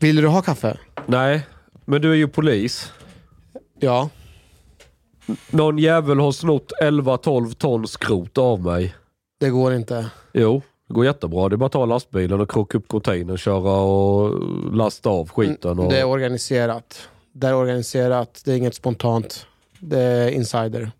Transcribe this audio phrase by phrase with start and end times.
[0.00, 0.78] Vill du ha kaffe?
[1.06, 1.46] Nej,
[1.84, 2.92] men du är ju polis.
[3.80, 4.08] Ja.
[5.50, 8.94] Någon jävel har snott 11-12 ton skrot av mig.
[9.40, 10.10] Det går inte.
[10.32, 11.48] Jo, det går jättebra.
[11.48, 14.40] Det är bara att ta lastbilen och krocka upp containern, köra och
[14.74, 15.78] lasta av skiten.
[15.78, 15.90] Och...
[15.90, 17.08] Det är organiserat.
[17.32, 18.42] Det är organiserat.
[18.44, 19.46] Det är inget spontant.
[19.78, 20.90] Det är insider.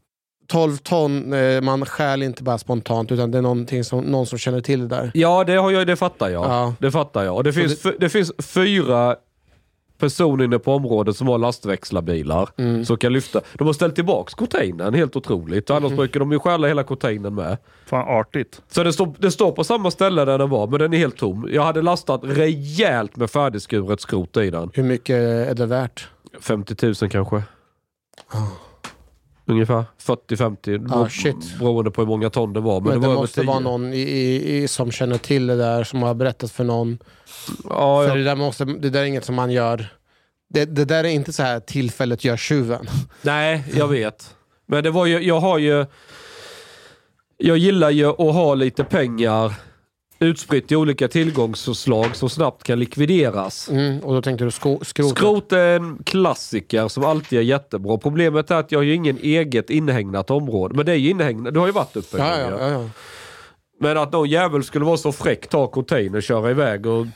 [0.47, 4.39] 12 ton, eh, man stjäl inte bara spontant utan det är någonting som, någon som
[4.39, 5.11] känner till det där.
[5.15, 6.45] Ja, det, har jag, det fattar jag.
[6.45, 6.75] Ja.
[6.79, 7.35] Det fattar jag.
[7.37, 9.17] Och det, finns, det- f- det finns fyra
[9.99, 12.85] personer inne på området som har lastväxlarbilar Mm.
[12.85, 13.41] som kan lyfta.
[13.55, 15.71] De har ställt tillbaks containern, helt otroligt.
[15.71, 15.97] Annars Mm.
[15.97, 17.57] brukar de ju stjäla hela containern med.
[17.87, 18.63] Fan artigt.
[18.69, 21.17] Så det står, det står på samma ställe där den var, men den är helt
[21.17, 21.49] tom.
[21.53, 24.71] Jag hade lastat rejält med färdigskuret skrot i den.
[24.75, 26.09] Hur mycket är det värt?
[26.41, 27.43] 50 000 kanske.
[29.49, 30.93] Ungefär 40-50.
[30.95, 31.59] Ah, shit.
[31.59, 32.81] Beroende på hur många ton det var.
[32.81, 33.53] Men, Men det det, var måste över 10.
[33.53, 34.03] vara någon i,
[34.57, 36.99] i, som känner till det där, som har berättat för någon.
[37.65, 38.15] Ja, För ja.
[38.15, 39.89] det, där måste, det där är inget som man gör.
[40.49, 42.87] Det, det där är inte så här tillfället gör tjuven.
[43.23, 44.35] Nej, jag vet.
[44.67, 45.87] Men det var ju, jag har ju...
[47.39, 49.53] Jag gillar ju att ha lite pengar
[50.19, 53.69] utspritt i olika tillgångsslag som snabbt kan likvideras.
[53.71, 55.11] Mm, och då tänkte du sko, skrot.
[55.11, 57.99] Skrot är en klassiker som alltid är jättebra.
[57.99, 60.75] Problemet är att jag har ju ingen eget inhägnat område.
[60.75, 62.19] Men det är ju inhägnat, du har ju varit uppe.
[62.19, 62.91] Ja, ja, ja, ja.
[63.81, 67.07] Men att någon jävel skulle vara så fräck, ta container, köra iväg och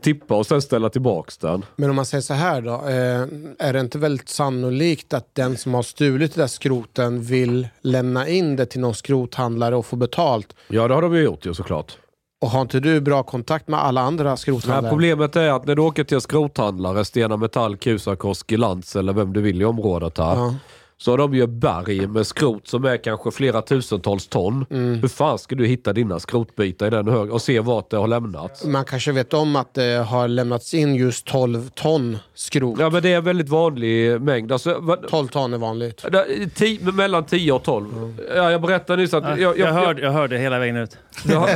[0.00, 1.64] tippa och sen ställa tillbaks den.
[1.76, 2.74] Men om man säger så här då.
[2.74, 7.68] Eh, är det inte väldigt sannolikt att den som har stulit den där skroten vill
[7.80, 10.54] lämna in det till någon skrothandlare och få betalt?
[10.68, 11.98] Ja, det har de ju gjort ju såklart.
[12.40, 14.90] Och har inte du bra kontakt med alla andra skrothandlare?
[14.90, 19.32] problemet är att när du åker till en skrothandlare, Stena Metall, Kusakoski, Lantz eller vem
[19.32, 20.36] du vill i området här.
[20.36, 20.54] Ja.
[21.00, 24.66] Så har de ju berg med skrot som är kanske flera tusentals ton.
[24.70, 24.94] Mm.
[25.00, 28.06] Hur fan ska du hitta dina skrotbitar i den hög och se vart det har
[28.06, 28.64] lämnats?
[28.64, 32.80] Man kanske vet om att det har lämnats in just 12 ton skrot.
[32.80, 34.52] Ja men det är en väldigt vanlig mängd.
[34.52, 36.04] Alltså, vad, 12 ton är vanligt.
[36.04, 38.16] ti- mellan 10 och 12.
[38.36, 39.24] Ja, jag berättade nyss att...
[39.24, 40.98] Ja, jag, jag, hörde, jag hörde hela vägen ut.
[41.28, 41.48] Ja,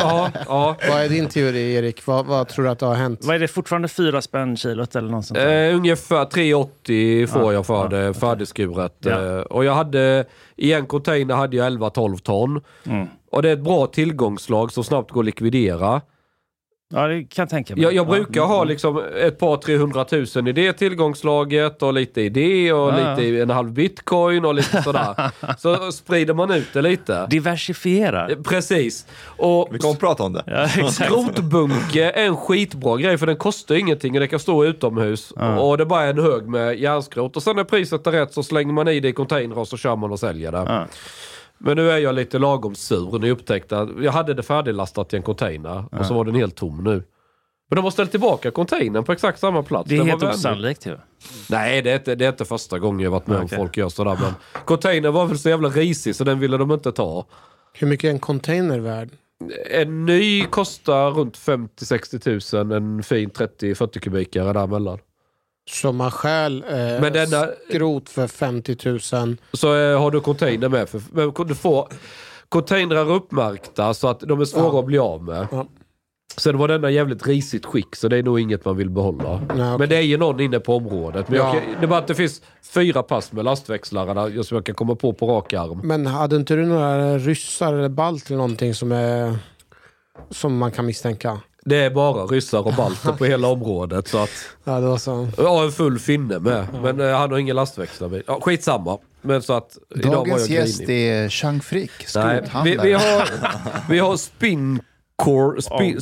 [0.00, 0.76] ja, ja.
[0.88, 2.06] Vad är din teori Erik?
[2.06, 3.20] Vad, vad tror du att det har hänt?
[3.22, 3.88] Vad är det fortfarande?
[3.88, 5.38] Fyra spänn kilot eller något sånt?
[5.38, 8.89] Eh, ungefär 3,80 får Ja, jag för ja, det okej.
[8.90, 9.22] Färdigskuret.
[9.32, 9.38] Ja.
[9.38, 10.24] Eh, och jag hade,
[10.56, 12.60] i en container hade jag 11-12 ton.
[12.86, 13.06] Mm.
[13.30, 16.00] Och det är ett bra tillgångslag som snabbt går att likvidera.
[16.94, 17.82] Ja, det kan jag tänka mig.
[17.82, 18.68] Jag, jag Ja, brukar mm, ha mm.
[18.68, 20.06] liksom ett par 300
[20.36, 24.44] 000 i det tillgångslaget och lite i det och Ja, lite i en halv bitcoin
[24.44, 25.30] och lite sådär.
[25.58, 27.26] Så sprider man ut det lite.
[27.26, 28.28] Diversifiera.
[28.28, 29.06] Eh, Precis.
[29.24, 30.42] Och Vi kommer att prata om det.
[30.46, 30.90] Ja.
[30.90, 35.32] Skrotbunke är en skitbra grej för den kostar ingenting och det kan stå utomhus.
[35.36, 35.60] Ja.
[35.60, 37.36] Och det bara är en hög med järnskrot.
[37.36, 39.76] Och sen när priset är rätt så slänger man i det i container och så
[39.76, 40.86] kör man och säljer det.
[41.60, 45.12] Men nu är jag lite lagom sur när jag upptäckte att jag hade det färdiglastat
[45.12, 47.04] i en container och så var den helt tom nu.
[47.70, 49.88] Men de har ställt tillbaka containern på exakt samma plats.
[49.88, 50.96] Det är Den helt osannolikt ju.
[51.50, 53.58] Nej, det är, inte, det är inte första gången jag varit med Okej.
[53.58, 54.18] om folk gör sådär.
[54.20, 54.32] Men
[54.64, 57.26] containern var väl så jävla risig så den ville de inte ta.
[57.72, 59.08] Hur mycket är en container värd?
[59.70, 62.72] En ny kostar runt 50-60 000.
[62.72, 64.98] En fin 30-40 kubikare däremellan.
[65.70, 68.76] Så man stjäl eh, Men denna- skrot för 50
[69.16, 69.36] 000.
[69.52, 70.88] Så eh, har du container med.
[70.88, 71.88] För, men du får
[72.48, 74.78] containrar uppmärkta så att de är svåra Ja.
[74.78, 75.46] att bli av med.
[75.50, 75.66] Ja.
[76.36, 79.30] Sen var denna jävligt risigt skick så det är nog inget man vill behålla.
[79.32, 79.78] Nej, okej.
[79.78, 81.28] Men det är ju någon inne på området.
[81.28, 81.52] Men Ja.
[81.52, 82.42] kan- det är bara att det finns
[82.74, 85.80] fyra pass med lastväxlarna som jag kan komma på på rak arm.
[85.84, 89.36] Men hade inte du några ryssar eller balter eller någonting som, är,
[90.30, 91.40] som man kan misstänka?
[91.64, 94.08] Det är bara ryssar och balter på hela området.
[94.08, 94.30] Så att,
[94.64, 95.28] Ja, det var så.
[95.36, 96.66] jag har en full finne med.
[96.82, 98.22] Men eh, han har ingen lastväxlar.
[98.26, 98.98] Ja, skitsamma.
[99.22, 100.60] Men så att idag var jag Dagens grinig.
[100.66, 102.86] gäst är Chang Frick, Nej, vi, skrothandlare.
[102.86, 103.28] vi har,
[103.90, 104.80] vi har spin,
[105.26, 105.52] Åh,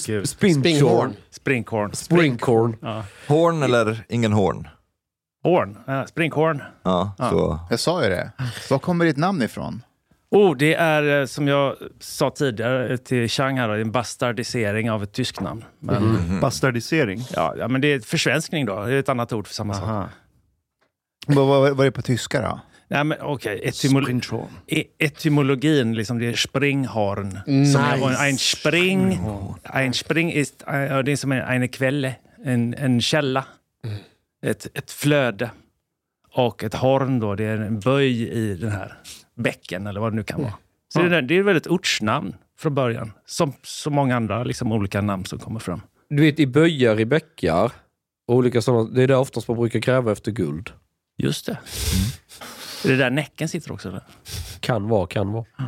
[0.07, 0.29] gud.
[0.29, 1.13] spincorn, Spinghorn.
[1.31, 1.91] Springhorn.
[1.95, 2.77] springcorn.
[2.83, 3.03] Ja.
[3.29, 4.69] Horn eller ingen horn?
[5.45, 5.77] Horn.
[5.87, 6.63] Ja, springhorn.
[6.83, 7.59] Ja, så.
[7.71, 8.31] Jag sa ju det.
[8.71, 9.83] Var kommer ditt namn ifrån?
[10.31, 15.13] Oh, det är eh, som jag sa tidigare till Chang här, en bastardisering av ett
[15.13, 15.65] tyskt namn.
[15.79, 17.21] Men, Bastardisering.
[17.35, 18.85] ja, ja, men det är försvenskning då.
[18.87, 19.83] Det är ett annat ord för samma sak.
[19.83, 20.09] Aha.
[21.27, 22.61] Vad vad- vad är det på tyska då?
[22.91, 23.63] Nej, men okej.
[23.65, 24.49] Etymolo- Springhorn.
[24.67, 27.39] e- etymologin, liksom, det är springhorn.
[27.47, 27.73] Nice.
[27.73, 29.19] Som är, en spring,
[29.65, 32.15] en spring ist, äh, det är som en, en kvälle,
[32.45, 33.45] en, en källa,
[34.43, 35.51] ett, ett flöde.
[36.35, 38.99] Och ett horn då, det är en böj i den här
[39.39, 40.55] bäcken eller vad det nu kan vara.
[40.89, 43.13] Så det, är, det är väl ett ortsnamn från början.
[43.27, 45.81] Som så många andra liksom, olika namn som kommer fram.
[46.09, 47.73] Du vet i böjar i bäckar,
[48.29, 50.73] olika sådana, det är där oftast man brukar kräva efter guld.
[51.19, 51.59] Just det.
[52.85, 53.89] Är det där näcken sitter också?
[53.89, 54.03] Eller?
[54.61, 55.45] Kan vara, kan vara.
[55.59, 55.65] Ja,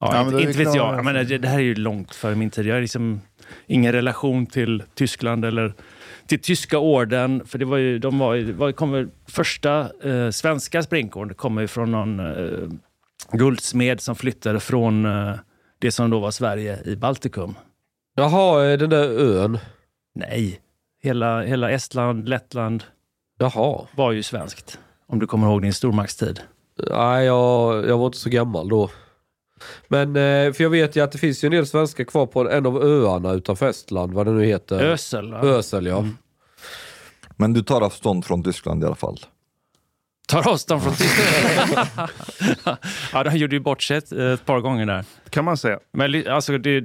[0.00, 1.04] Ja, men inte, inte vet jag.
[1.04, 2.66] Men det, det här är ju långt före min tid.
[2.66, 3.20] Jag har liksom
[3.66, 5.74] ingen relation till Tyskland eller
[6.28, 7.42] till tyska orden.
[7.46, 11.68] För det var ju, de var, ju- var, kommer, första eh, svenska sprinkorn kommer ju
[11.68, 12.68] från någon eh,
[13.32, 15.34] guldsmed som flyttade från eh,
[15.78, 17.54] det som då var Sverige i Baltikum.
[18.16, 19.58] Jaha, den där ön.
[20.14, 20.60] Nej,
[21.02, 22.84] hela, hela Estland, Lettland
[23.38, 23.86] Jaha.
[23.96, 24.78] var ju svenskt.
[25.06, 26.40] Om du kommer ihåg din stormaktstid.
[26.90, 28.90] Nej, jag, jag var inte så gammal då.
[29.88, 32.50] Men, eh, för jag vet ju att det finns ju en del svenskar kvar på
[32.50, 34.84] en av öarna utanför Estland, vad det nu heter.
[34.84, 35.32] Ösel.
[35.32, 35.40] va?
[35.40, 35.98] Ösel, ja.
[35.98, 36.16] Mm.
[37.36, 39.18] Men du tar avstånd från Tyskland i alla fall?
[40.28, 41.88] Tar avstånd från Tyskland.
[43.12, 45.04] ja, de gjorde ju bort sig ett, ett par gånger där.
[45.30, 45.78] Kan man säga.
[45.92, 46.84] Men alltså det,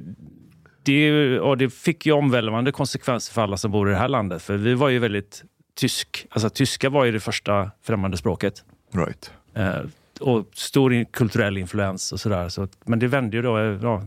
[0.84, 4.42] det, och det fick ju omvälvande konsekvenser för alla som bor i det här landet.
[4.42, 5.44] För vi var ju väldigt
[5.76, 6.28] tysk.
[6.30, 8.64] Alltså tyska var ju det första främmande språket.
[8.94, 9.32] Right.
[9.56, 9.82] Eh,
[10.20, 12.50] och stor in- kulturell influens och sådär.
[12.50, 13.78] Så, men det vände ju då.
[13.82, 14.04] Ja,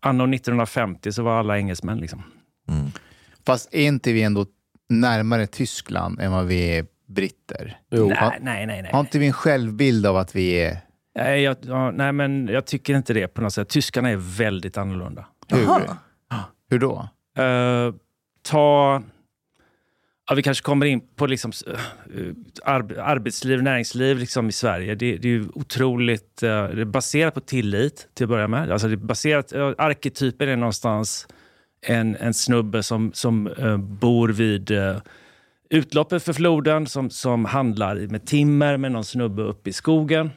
[0.00, 1.98] anno 1950 så var alla engelsmän.
[1.98, 2.22] Liksom.
[2.68, 2.86] Mm.
[3.46, 4.46] Fast är inte vi ändå
[4.88, 7.78] närmare Tyskland än vad vi är britter?
[7.90, 8.08] Jo.
[8.08, 8.82] Nej, nej, nej.
[8.82, 8.92] nej.
[8.92, 10.78] Har inte vi en självbild av att vi är...
[11.14, 13.68] Nej, jag, ja, nej, men jag tycker inte det på något sätt.
[13.68, 15.26] Tyskarna är väldigt annorlunda.
[15.48, 15.68] Hur?
[16.70, 17.08] Hur då?
[17.42, 17.94] Eh,
[18.42, 19.02] ta...
[20.28, 22.32] Ja, vi kanske kommer in på liksom, uh,
[22.64, 24.94] ar- arbetsliv, näringsliv liksom i Sverige.
[24.94, 28.70] Det, det är ju otroligt eh, det är baserat på tillit till att börja med.
[28.70, 31.26] Alltså det är baserat, uh, arketypen är någonstans
[31.86, 34.70] en, en snubbe som, som eh, bor vid
[35.70, 40.30] utloppet för floden som, som handlar med timmer med någon snubbe uppe i skogen.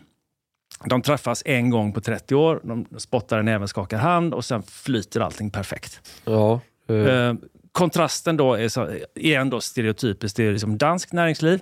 [0.85, 4.63] De träffas en gång på 30 år, de spottar en näven, skakar hand och sen
[4.63, 6.01] flyter allting perfekt.
[6.25, 6.61] Ja.
[6.90, 7.33] eh, Eh,
[7.80, 10.38] kontrasten då är, så, är ändå stereotypiskt.
[10.38, 11.59] Det är liksom danskt näringsliv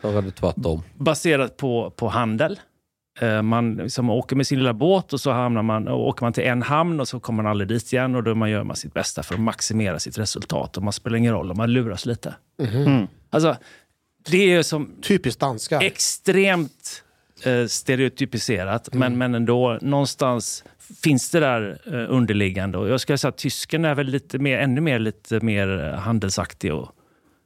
[0.00, 0.82] jag hade tvärtom.
[0.94, 2.60] baserat på, på handel.
[3.20, 6.32] Eh, man liksom åker med sin lilla båt och så hamnar man, och åker man
[6.32, 8.76] till en hamn och så kommer man aldrig dit igen och då man gör man
[8.76, 10.76] sitt bästa för att maximera sitt resultat.
[10.76, 12.34] Och man spelar ingen roll om man luras lite.
[12.62, 13.06] Mhm.
[13.30, 13.56] Alltså,
[14.30, 15.80] det är som Typiskt danska.
[15.80, 17.02] extremt
[17.44, 20.64] eh, stereotypiserat, men, men ändå någonstans
[21.02, 22.78] finns det där eh, underliggande.
[22.78, 25.98] Och jag skulle säga att tysken är väl lite mer, ännu mer, lite mer eh,
[25.98, 26.92] handelsaktig och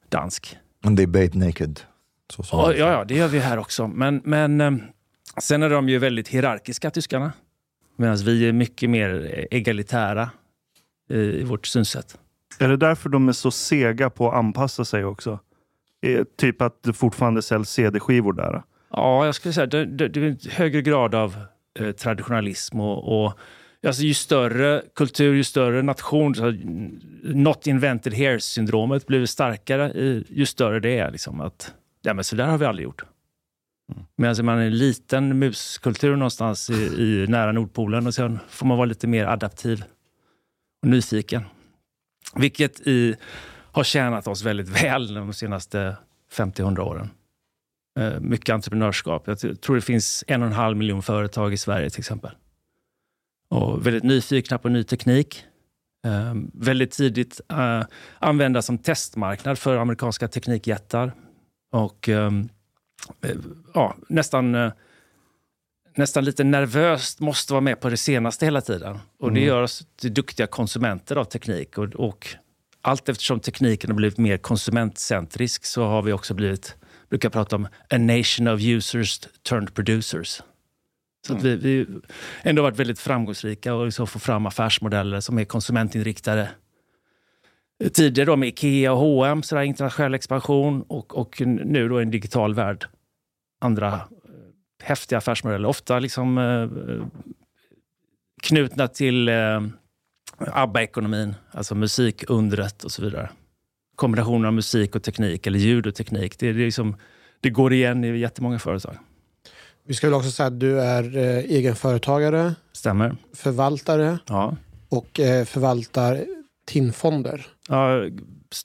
[0.09, 0.57] dansk.
[0.85, 1.81] And they bathe naked.
[2.31, 3.89] Så sa Ja, ja, det gör vi här också.
[3.89, 4.73] Men, men eh,
[5.41, 7.33] sen är de ju väldigt hierarkiska, tyskarna.
[7.97, 10.31] Medan vi är mycket mer egalitära
[11.09, 12.19] i vårt synsätt.
[12.59, 15.39] Är det därför de är så sega på att anpassa sig också?
[16.37, 18.63] Typ att det fortfarande säljs CD-skivor där.
[18.91, 21.37] Ja, jag skulle säga det, det, det är en högre grad av
[21.81, 23.39] eh, traditionalism och, och
[23.87, 29.93] alltså, ju större kultur, ju större nation, så, mm, not invented here-syndromet blir starkare
[30.29, 31.11] ju större det är.
[31.11, 33.05] Liksom, att, ja, men så där har vi aldrig gjort.
[34.17, 38.77] Medan man är en liten muskultur någonstans i, i nära Nordpolen och sen får man
[38.77, 39.85] vara lite mer adaptiv
[40.83, 41.43] och nyfiken.
[42.37, 43.17] Vilket i,
[43.73, 45.97] har tjänat oss väldigt väl de senaste
[46.33, 47.11] 50-100 åren.
[47.99, 49.23] Eh, mycket entreprenörskap.
[49.27, 52.31] Jag tror det finns en och en halv miljon företag i Sverige till exempel.
[53.53, 55.45] och väldigt nyfikna på ny teknik.
[56.07, 57.83] Eh, väldigt tidigt eh,
[58.19, 61.13] använda som testmarknad för amerikanska teknikjättar.
[61.73, 62.49] Och ehm,
[63.23, 63.37] eh,
[63.75, 64.71] ja, nästan,
[65.97, 68.99] nästan lite nervöst måste vara med på det senaste hela tiden.
[69.19, 69.49] Och det Mm.
[69.49, 71.79] gör oss till duktiga konsumenter av teknik.
[71.79, 72.29] Och, och
[72.83, 76.77] allt eftersom tekniken har blivit mer konsumentcentrisk så har vi också blivit,
[77.11, 80.43] brukar prata om a nation of users turned producers.
[81.27, 81.87] Så att vi, vi
[82.43, 86.51] ändå varit väldigt framgångsrika och liksom få fram affärsmodeller som är konsumentinriktade.
[87.93, 92.55] Tidigare då med Ikea och H&M, sådär internationell expansion och, och nu då en digital
[92.55, 92.87] värld.
[93.61, 94.01] Andra eh,
[94.83, 97.07] häftiga affärsmodeller, ofta liksom eh,
[98.43, 99.61] knutna till eh,
[100.39, 103.31] ABBA-ekonomin, alltså musikundret och så vidare.
[104.01, 106.97] Kombinationen av musik och teknik, eller ljud och teknik, det, är liksom,
[107.41, 108.97] det går igen i jättemånga företag.
[109.87, 113.17] Vi ska väl också säga att du är eh, egenföretagare, Stämmer.
[113.35, 114.57] förvaltare Ja.
[114.89, 116.25] och eh, förvaltar
[116.67, 117.47] TIN-fonder.
[117.69, 117.87] Ja,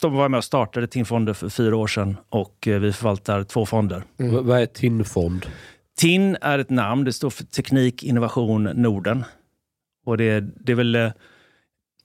[0.02, 4.04] var med och startade TIN-fonder för fyra år sedan och eh, vi förvaltar två fonder.
[4.18, 5.46] V- Vad är TIN-fond?
[5.98, 9.24] TIN är ett namn, det står för Teknik Innovation Norden.
[10.06, 11.12] Och det, det är väl eh,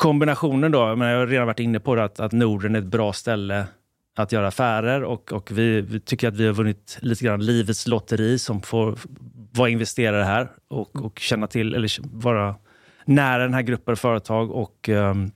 [0.01, 2.85] kombinationen då, men jag har redan varit inne på det, att, att Norden är ett
[2.85, 3.67] bra ställe
[4.17, 7.87] att göra affärer och, och vi, vi tycker att vi har vunnit lite grann livets
[7.87, 8.99] lotteri som får
[9.53, 11.91] vara investerare här och, och känna till, eller
[12.23, 12.55] vara
[13.05, 14.51] nära den här gruppen av företag.
[14.51, 15.31] Och, um,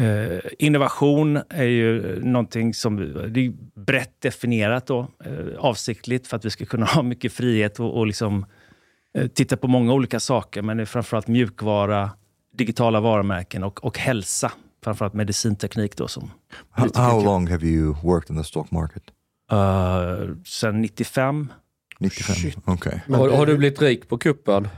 [0.00, 2.96] Eh, innovation är ju någonting som
[3.32, 7.80] det är brett definierat då, eh, avsiktligt för att vi ska kunna ha mycket frihet
[7.80, 8.46] och, och liksom,
[9.18, 10.62] eh, titta på många olika saker.
[10.62, 12.10] Men det är framförallt mjukvara,
[12.52, 14.52] digitala varumärken och, och hälsa.
[14.84, 16.30] Framförallt medicinteknik då som
[16.70, 19.02] How, how long have you worked in the stock market?
[19.52, 21.52] uh, sen 95.
[22.00, 22.62] 95?
[22.66, 22.98] Okay.
[23.08, 24.68] Har, har du blivit rik på kuppen?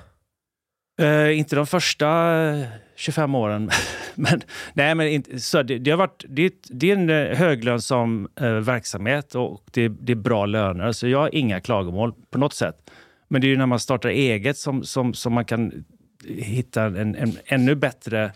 [1.01, 2.67] Eh, inte de första eh,
[2.97, 3.71] 25 åren.
[4.15, 4.41] men,
[4.75, 8.53] nej, men inte, så det, det, har varit, det, det är en eh, höglönsam eh,
[8.53, 10.93] verksamhet och det, det är bra löner.
[10.93, 12.91] Så jag har inga klagomål på något sätt.
[13.29, 15.85] Men det är ju när man startar eget som, som, som man kan
[16.29, 18.33] hitta en, en ännu bättre...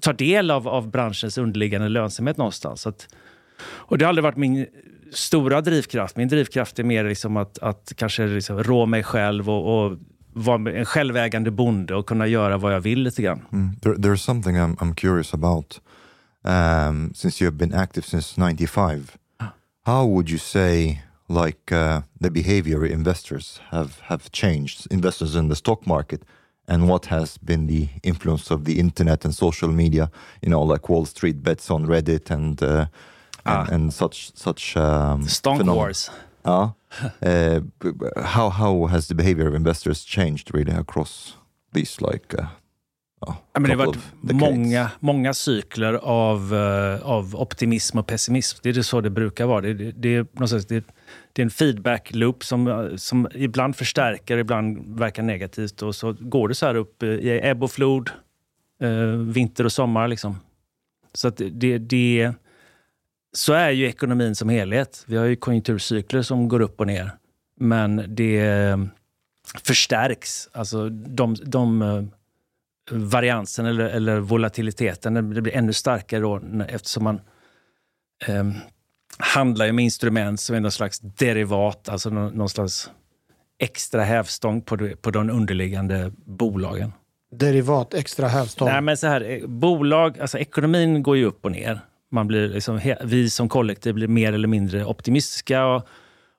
[0.00, 2.80] Ta del av, av branschens underliggande lönsamhet någonstans.
[2.80, 3.08] Så att,
[3.64, 4.66] och det har aldrig varit min
[5.12, 6.16] stora drivkraft.
[6.16, 9.98] Min drivkraft är mer liksom att, att kanske liksom rå mig själv och, och
[10.32, 13.42] vara en självägande bonde och kunna göra vad jag vill lite grann.
[13.52, 13.76] Mm.
[13.76, 15.80] There, there's something I'm, I'm curious about.
[16.44, 19.16] Um, since you have been active since 95,
[19.86, 25.56] how would you say like uh, the behavior investors have, have changed, investors in the
[25.56, 26.22] stock market,
[26.68, 30.10] and what has been the influence of the internet and social media,
[30.42, 32.86] you know, like Wall Street bets on Reddit and uh,
[33.44, 35.74] and, and such such um, Stonk phenomena?
[35.74, 36.10] wars.
[37.22, 37.90] Uh, b-
[38.22, 41.34] how how has the behavior of investors changed really across
[41.72, 42.46] these like uh,
[43.26, 48.58] oh, Ja, men det har varit många, många cykler av, eh, av optimism och pessimism.
[48.62, 49.60] Det är det så det brukar vara.
[49.60, 50.84] Det, det, det, är, någonstans, det,
[51.34, 55.82] det är en feedback-loop som, eh, som ibland förstärker, ibland verkar negativt.
[55.82, 58.10] Och så går det så här upp eh, i ebb och flod,
[58.80, 60.08] eh, vinter och sommar.
[60.08, 60.40] Liksom.
[61.12, 62.32] Så att det, det,
[63.32, 65.04] så är ju ekonomin som helhet.
[65.06, 67.10] Vi har ju konjunkturcykler som går upp och ner.
[67.60, 68.76] Men det eh,
[69.64, 70.48] förstärks.
[70.52, 72.10] Alltså de, de
[72.90, 77.20] variansen eller, eller volatiliteten det blir ännu starkare då, eftersom man
[78.26, 78.44] eh,
[79.18, 82.90] handlar ju med instrument som är någon slags derivat, alltså någon, någon slags
[83.58, 86.92] extra hävstång på, det, på de underliggande bolagen.
[87.32, 88.68] Derivat, extra hävstång.
[88.68, 91.80] Nej, men så här, eh, bolag, alltså ekonomin går ju upp och ner.
[92.10, 95.86] Man blir liksom, vi som kollektiv blir mer eller mindre optimistiska och,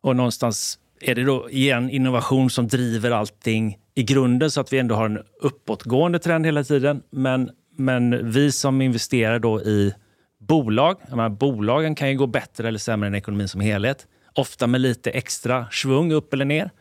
[0.02, 4.80] och någonstans är det då igen innovation som driver allting i grunden så att vi
[4.80, 7.02] ändå har en uppåtgående trend hela tiden.
[7.10, 9.94] Men, men vi som investerar då i
[10.48, 14.08] bolag, menar, bolagen kan ju gå bättre eller sämre än ekonomin som helhet.
[14.34, 16.72] Ofta med lite extra svung upp eller ner.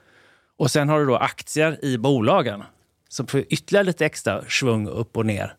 [0.57, 2.63] Och sen har du då aktier i bolagen
[3.09, 5.55] som får ytterligare lite extra svung upp och ner.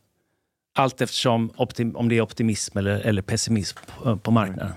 [0.76, 1.52] Allt eftersom
[1.96, 4.74] om det är optimism eller, eller pessimism på, på marknaden.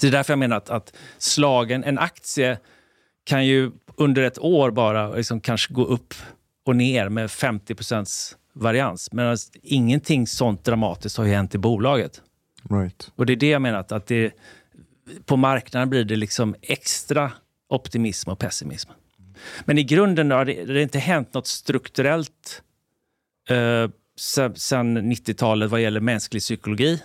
[0.00, 2.58] Det är därför jag menar att, att slagen, en aktie
[3.24, 6.14] kan ju under ett år bara liksom kanske gå upp
[6.64, 7.74] och ner med 50
[8.54, 9.12] varians.
[9.12, 12.22] Men ingenting sånt dramatiskt har ju hänt i bolaget.
[12.70, 13.10] Right.
[13.16, 14.32] Och det är det jag menar, att, att det,
[15.24, 17.32] på marknaden blir det liksom extra
[17.68, 18.90] optimism och pessimism.
[19.64, 22.62] Men i grunden har det, det har inte hänt något strukturellt
[23.48, 27.02] eh, sen, sen 90-talet vad gäller mänsklig psykologi.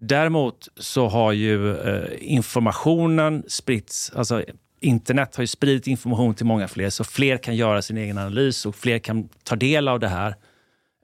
[0.00, 4.44] Däremot så har ju eh, informationen spritts, alltså
[4.84, 8.66] internet har ju spridit information till många fler, så fler kan göra sin egen analys
[8.66, 10.34] och fler kan ta del av det här.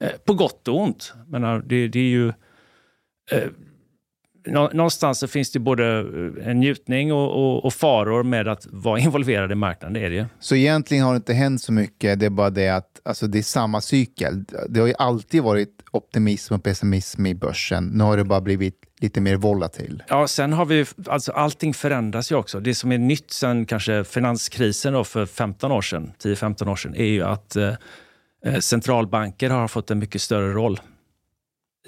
[0.03, 1.13] Eh, på gott och ont.
[1.27, 2.27] Men det, det är ju...
[3.31, 3.47] Eh,
[4.49, 5.85] Eh, någonstans så finns det både
[6.43, 9.93] en njutning och, och, och, faror med att vara involverad i marknaden.
[9.93, 10.25] Det är det ju.
[10.39, 12.19] Så egentligen har det inte hänt så mycket.
[12.19, 14.43] Det är bara det att alltså, det är samma cykel.
[14.69, 17.85] Det har ju alltid varit optimism och pessimism i börsen.
[17.85, 20.03] Nu har det bara blivit lite mer volatil.
[20.07, 22.59] Ja, sen har vi alltså allting förändras ju också.
[22.59, 26.95] Det som är nytt sen kanske finanskrisen då för 15 år sedan, 10-15 år sedan,
[26.95, 27.73] är ju att eh,
[28.45, 30.79] eh, centralbanker har fått en mycket större roll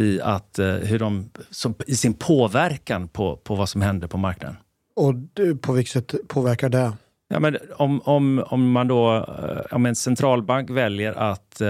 [0.02, 4.18] i, att, eh, hur de, som, i sin påverkan på, på vad som händer på
[4.18, 4.58] marknaden.
[4.96, 5.14] Och
[5.62, 6.94] på vilket sätt påverkar det?
[7.30, 11.68] Ja, men om, om, om, man då, eh, om en centralbank väljer att eh,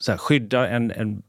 [0.00, 1.22] så här, skydda en, en,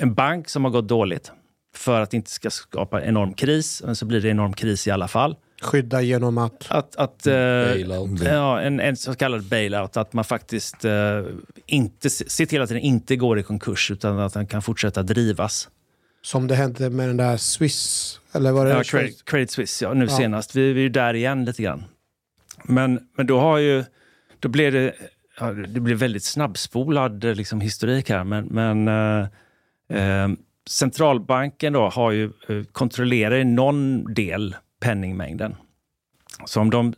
[0.00, 1.32] en bank som har gått dåligt
[1.74, 4.90] för att det inte ska skapa enorm kris, men så blir det enorm kris i
[4.90, 5.36] alla fall.
[5.62, 6.66] Skydda genom att?
[6.68, 7.26] Att, att.
[7.26, 9.96] Eh, ja, en, en så kallad bailout.
[9.96, 11.22] Att man faktiskt eh,
[11.66, 15.68] inte ser till att den inte går i konkurs utan att den kan fortsätta drivas.
[16.22, 18.20] Som det hände med den där Swiss?
[18.32, 20.16] Eller var det ja, Credit, Credit Suisse, ja, nu ja.
[20.16, 20.56] senast.
[20.56, 21.84] Vi, vi är där igen lite grann.
[22.64, 23.84] Men, men då har ju...
[24.40, 24.94] Då blev det...
[25.40, 29.28] Ja, det blev väldigt snabbspolad liksom, historik här, men, men eh,
[29.88, 30.28] eh,
[30.68, 35.54] centralbanken då har ju, eh, kontrollerar i någon del penningmängden.
[36.44, 36.94] Så om de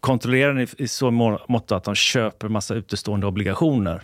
[0.00, 1.10] kontrollerar den i så
[1.48, 4.02] mått att de köper massa utestående obligationer,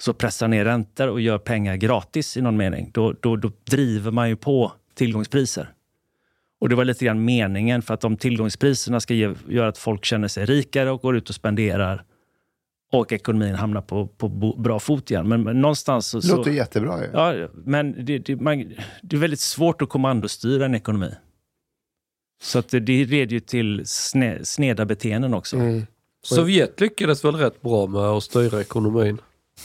[0.00, 4.10] så pressar ner räntor och gör pengar gratis i någon mening, då, då, då driver
[4.10, 5.72] man ju på tillgångspriser.
[6.60, 10.04] Och det var lite grann meningen, för att om tillgångspriserna ska ge, göra att folk
[10.04, 12.04] känner sig rikare och går ut och spenderar
[12.92, 15.28] och ekonomin hamnar på, på bra fot igen.
[15.28, 16.20] Men, men någonstans så...
[16.20, 17.10] Det låter jättebra ju.
[17.12, 21.14] Ja, men det, det, man, det är väldigt svårt att kommandostyra en ekonomi.
[22.42, 25.56] Så att det, leder ju till sne, sneda beteenden också.
[25.56, 25.86] Mm.
[26.22, 29.20] Sovjet lyckades väl rätt bra med att styra ekonomin?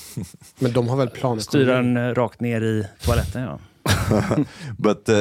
[0.60, 1.42] Men de har väl planer?
[1.42, 3.60] Styra den eh, rakt ner i toaletten, ja.
[4.78, 5.16] but uh,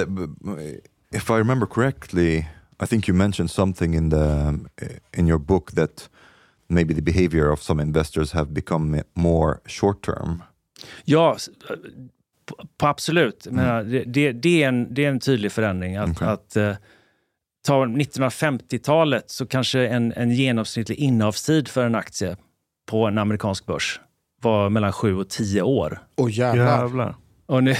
[1.12, 2.46] if I remember correctly,
[2.82, 4.54] I think you mentioned something in the
[5.16, 6.08] in your book that
[6.68, 10.42] maybe the behavior of some investors have become more short term.
[11.04, 11.36] Ja,
[12.46, 13.46] på, absolut.
[13.46, 13.64] Mm.
[13.64, 15.96] Men det, det, det, är en, det är en tydlig förändring.
[15.96, 16.28] Att, okay.
[16.28, 16.56] att
[17.68, 22.36] uh, ta 1950-talet så kanske en, en genomsnittlig innehavstid för en aktie
[22.86, 24.00] på en amerikansk börs
[24.44, 25.98] var mellan sju och tio år.
[26.16, 26.82] Åh oh, jävlar.
[26.82, 27.14] jävlar.
[27.46, 27.74] Och nu,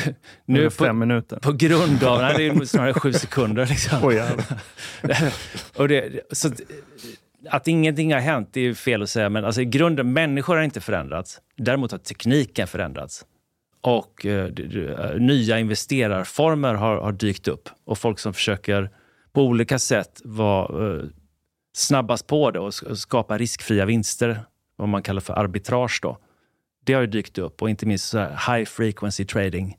[0.44, 1.36] nu på, fem minuter.
[1.36, 3.66] På grund av, nej det är snarare sju sekunder.
[3.66, 4.04] Liksom.
[4.04, 4.22] Oh,
[5.76, 6.50] och det, så
[7.48, 10.62] att ingenting har hänt, det är fel att säga, men alltså i grunden, människor har
[10.62, 11.40] inte förändrats.
[11.56, 13.24] Däremot har tekniken förändrats.
[13.80, 14.50] Och eh,
[15.18, 17.68] nya investerarformer har, har, dykt upp.
[17.84, 18.90] Och folk som försöker
[19.34, 21.04] på olika sätt vara eh,
[21.76, 24.44] snabbast på det och skapa riskfria vinster,
[24.76, 25.98] vad man kallar för arbitrage.
[26.02, 26.18] Då.
[26.84, 29.76] Det har ju dykt upp och inte minst high frequency trading.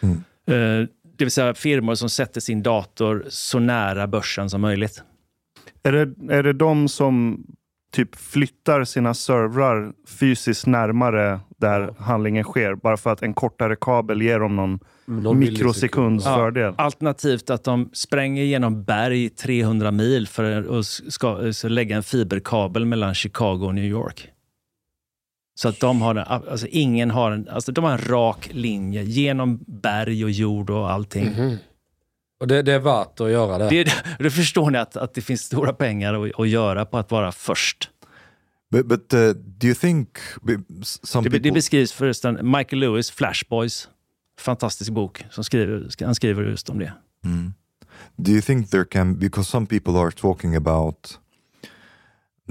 [0.00, 0.16] Mm.
[0.46, 5.02] Eh, det vill säga firmor som sätter sin dator så nära börsen som möjligt.
[5.82, 7.44] Är det, är det de som
[7.90, 12.04] typ flyttar sina servrar fysiskt närmare där ja.
[12.04, 16.36] handlingen sker, bara för att en kortare kabel ger dem någon, någon mikrosekunds ja.
[16.36, 16.74] fördel?
[16.78, 23.14] Alternativt att de spränger genom berg 300 mil för att ska, lägga en fiberkabel mellan
[23.14, 24.28] Chicago och New York.
[25.54, 29.02] Så att de har, en, alltså ingen har en, alltså de har en rak linje
[29.02, 31.26] genom berg och jord och allting.
[31.26, 31.56] Mm -hmm.
[32.40, 33.84] Och det, det, är värt att göra det.
[33.84, 37.10] det då förstår ni att, att det finns stora pengar att, att göra på att
[37.10, 37.90] vara först.
[38.70, 40.18] But, but uh, do you think
[40.82, 41.38] some det, people...
[41.38, 43.88] det beskrivs förresten, Michael Lewis, Flash Boys,
[44.38, 46.92] fantastisk bok, som skriver, han skriver just om det.
[47.24, 47.52] Mm.
[48.16, 51.18] Do you think there can, because some people are talking about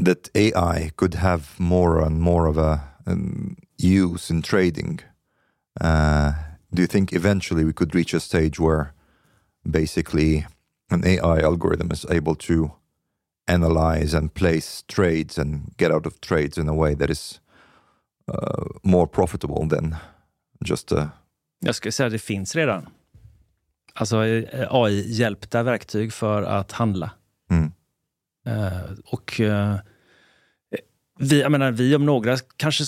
[0.05, 5.01] that AI could have more and more of a um, use in trading.
[5.81, 6.33] Uh,
[6.71, 8.93] do you think eventually we could reach a stage where
[9.71, 10.45] basically
[10.89, 12.71] an AI algorithm is able to
[13.47, 17.39] analyze and place trades and get out of trades in a way that is
[18.27, 19.95] uh, more profitable than
[20.65, 21.11] just a...
[21.59, 22.89] Jag skulle säga att det finns redan.
[23.93, 27.11] Alltså eh, AI-hjälpta verktyg för att handla.
[27.51, 27.71] Mm.
[28.47, 29.75] Uh, och uh,
[31.19, 32.83] vi, jag menar, vi om några kanske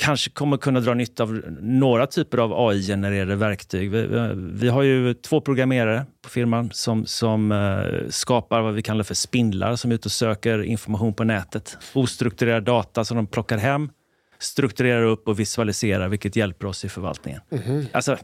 [0.00, 3.90] kanske kommer kunna dra nytta av några typer av AI-genererade verktyg.
[3.90, 9.04] Vi, vi, har ju två programmerare på firman som, som uh, skapar vad vi kallar
[9.04, 11.78] för spindlar som är ute och söker information på nätet.
[11.94, 13.90] Ostrukturerad data som de plockar hem,
[14.38, 17.40] strukturerar upp och visualiserar, vilket hjälper oss i förvaltningen.
[17.50, 17.86] Mm.
[17.92, 18.16] Alltså,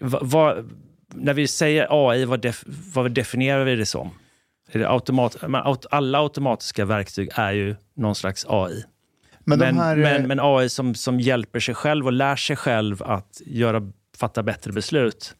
[0.00, 0.70] vad, vad,
[1.14, 2.64] när vi säger AI, vad, def,
[2.94, 4.10] vad definierar vi det som?
[4.74, 5.36] Automat,
[5.90, 8.84] alla automatiska verktyg är ju någon slags AI.
[9.48, 12.36] Men, Men, de här, men, eh, men, AI som, som hjälper sig själv och lär
[12.36, 15.34] sig själv att göra, fatta bättre beslut.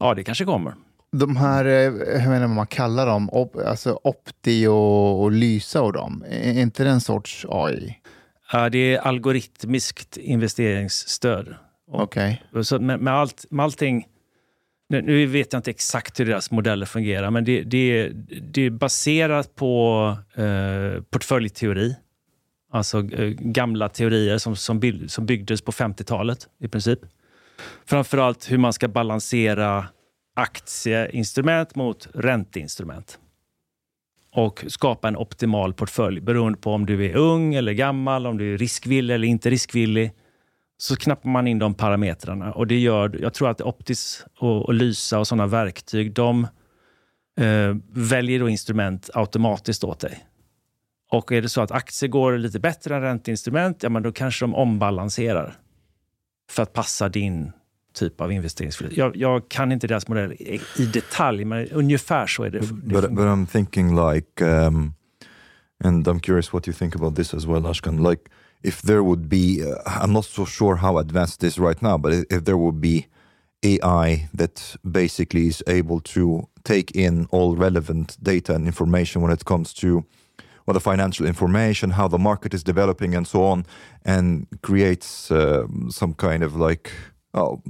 [0.00, 0.74] Ja, det kanske kommer.
[1.12, 5.32] de här, eh, jag vet inte vad man kallar dem, op, alltså Opti och, och
[5.32, 7.98] Lysa och dem, är inte det en sorts AI?
[8.72, 11.54] Det är algoritmiskt investeringsstöd.
[11.90, 12.42] Okej.
[12.62, 14.06] Så med, med, allt, med allting...
[14.88, 18.08] Nu, nu vet jag inte exakt hur deras modeller fungerar, men det, det,
[18.52, 21.96] det är baserat på eh, portföljteori.
[22.78, 26.98] Alltså eh, gamla teorier som, som, bild, som byggdes på 50-talet i princip.
[27.86, 29.86] Framförallt hur man ska balansera
[30.36, 33.18] aktieinstrument mot ränteinstrument.
[34.32, 38.54] Och skapa en optimal portfölj beroende på om du är ung eller gammal, om du
[38.54, 40.12] är riskvillig eller inte riskvillig
[40.78, 42.52] så knappar man in de parametrarna.
[42.52, 46.44] Och det gör, jag tror att Optis och, och Lysa och sådana verktyg, de
[47.40, 50.27] eh, väljer då instrument automatiskt åt dig.
[51.10, 54.44] Och är det så att aktier går lite bättre än ränteinstrument, ja men då kanske
[54.44, 55.58] de ombalanserar
[56.50, 57.52] för att passa din
[57.94, 59.00] typ av investeringsfilosofi.
[59.00, 62.58] Jag, jag kan inte deras modell i, i detalj, men ungefär så är det.
[62.58, 64.94] det But, but I'm thinking like, um,
[65.84, 68.10] and I'm curious what you think about this as well, Ashkan.
[68.10, 68.22] Like,
[68.62, 72.12] if there would be, uh, I'm not so sure how advanced this right now, but
[72.12, 73.06] if there would be
[73.62, 79.44] AI that basically is able to take in all relevant data and information when it
[79.44, 80.04] comes to
[80.68, 83.64] well, the financial information, how the market is developing, and so on,
[84.04, 86.92] and creates um some kind of like,
[87.32, 87.62] oh,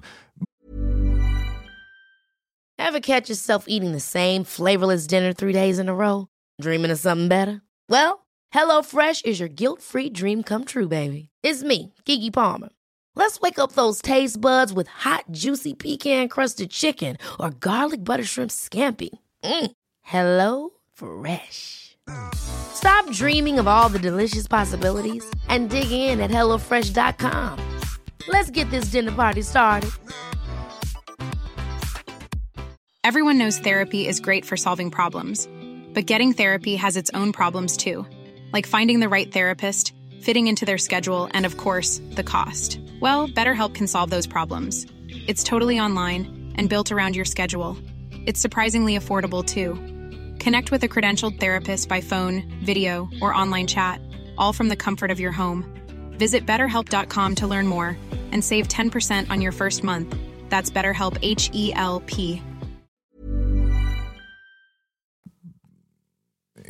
[2.76, 6.26] Ever catch yourself eating the same flavorless dinner three days in a row?
[6.60, 7.62] Dreaming of something better?
[7.88, 11.28] Well, HelloFresh is your guilt free dream come true, baby.
[11.44, 12.70] It's me, Gigi Palmer.
[13.14, 18.24] Let's wake up those taste buds with hot, juicy pecan crusted chicken or garlic butter
[18.24, 19.10] shrimp scampi.
[19.44, 19.70] Mm.
[20.02, 21.87] Hello Fresh.
[22.34, 27.58] Stop dreaming of all the delicious possibilities and dig in at HelloFresh.com.
[28.28, 29.90] Let's get this dinner party started.
[33.04, 35.48] Everyone knows therapy is great for solving problems,
[35.94, 38.06] but getting therapy has its own problems too,
[38.52, 42.78] like finding the right therapist, fitting into their schedule, and of course, the cost.
[43.00, 44.84] Well, BetterHelp can solve those problems.
[45.26, 47.78] It's totally online and built around your schedule.
[48.26, 49.97] It's surprisingly affordable too.
[50.38, 54.00] Connect with a credentialed therapist by phone, video, or online chat,
[54.36, 55.64] all from the comfort of your home.
[56.12, 57.96] Visit betterhelp.com to learn more
[58.32, 60.16] and save 10% on your first month.
[60.48, 62.42] That's BetterHelp H E L P.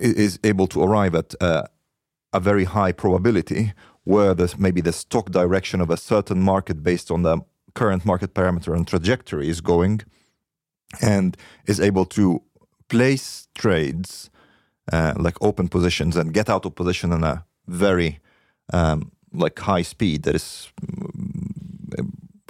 [0.00, 1.64] is able to arrive at uh,
[2.32, 3.72] a very high probability
[4.04, 7.38] where the, maybe the stock direction of a certain market based on the
[7.74, 10.00] current market parameter and trajectory is going
[11.00, 12.42] and is able to
[12.88, 14.30] place trades
[14.92, 18.20] uh, like open positions and get out of position in a very
[18.72, 20.72] um, like high speed that is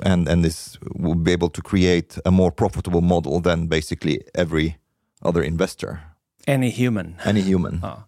[0.03, 4.77] and and this will be able to create a more profitable model than basically every
[5.23, 5.99] other investor
[6.47, 7.17] Any human.
[7.25, 8.05] any human Ja.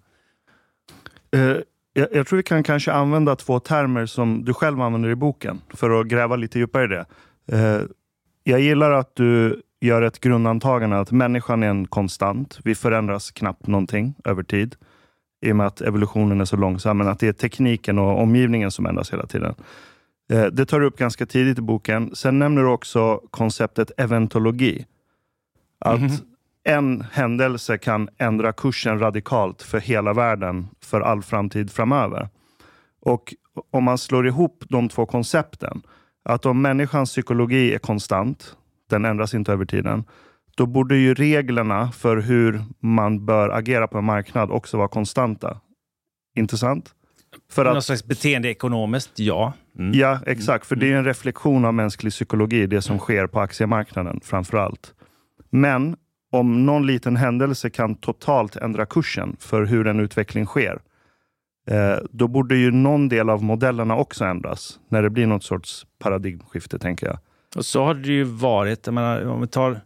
[1.38, 1.56] Eh,
[1.92, 5.60] jag, jag tror vi kan kanske använda två termer som du själv använder i boken
[5.74, 7.06] för att gräva lite djupare i det.
[7.58, 7.82] Eh,
[8.44, 12.58] jag gillar att du gör ett grundantagande att människan är en konstant.
[12.64, 14.76] Vi förändras knappt någonting över tid
[15.46, 18.70] i och med att evolutionen är så långsam, men att det är tekniken och omgivningen
[18.70, 19.54] som ändras hela tiden.
[20.32, 22.10] Eh, det tar du upp ganska tidigt i boken.
[22.14, 24.86] Sen nämner du också konceptet eventologi.
[25.78, 26.10] Att Mhm.
[26.64, 32.28] en händelse kan ändra kursen radikalt för hela världen för all framtid framöver.
[33.00, 33.34] Och
[33.70, 35.82] om man slår ihop de två koncepten,
[36.22, 38.56] att om människans psykologi är konstant,
[38.90, 40.04] den ändras inte över tiden,
[40.56, 45.60] då borde ju reglerna för hur man bör agera på en marknad också vara konstanta.
[46.36, 46.94] Intressant?
[47.50, 49.52] För Någon att, slags beteendeekonomiskt, ja.
[49.78, 49.98] Mm.
[49.98, 50.66] ja, exakt.
[50.66, 54.94] För det är en reflektion av mänsklig psykologi, det som sker på aktiemarknaden framför allt.
[55.50, 55.96] Men
[56.32, 60.80] om någon liten händelse kan totalt ändra kursen för hur en utveckling sker,
[61.70, 65.86] eh, då borde ju någon del av modellerna också ändras när det blir något sorts
[65.98, 67.18] paradigmskifte, tänker jag.
[67.56, 68.86] Och så har det ju varit.
[68.86, 69.80] Jag menar, om vi tar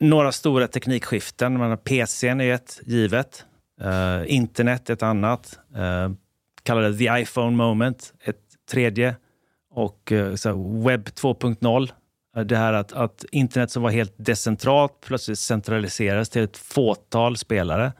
[0.00, 1.52] några stora teknikskiften.
[1.52, 3.44] Jag menar, PCn är ett givet.
[3.80, 5.58] Eh, internet ett annat.
[5.76, 6.10] Eh,
[6.62, 9.16] kallade det the iPhone moment, ett tredje.
[9.70, 11.90] Och eh, här, webb 2.0.
[12.36, 17.36] Eh, det här att, att internet som var helt decentralt plötsligt centraliseras till ett fåtal
[17.36, 17.92] spelare.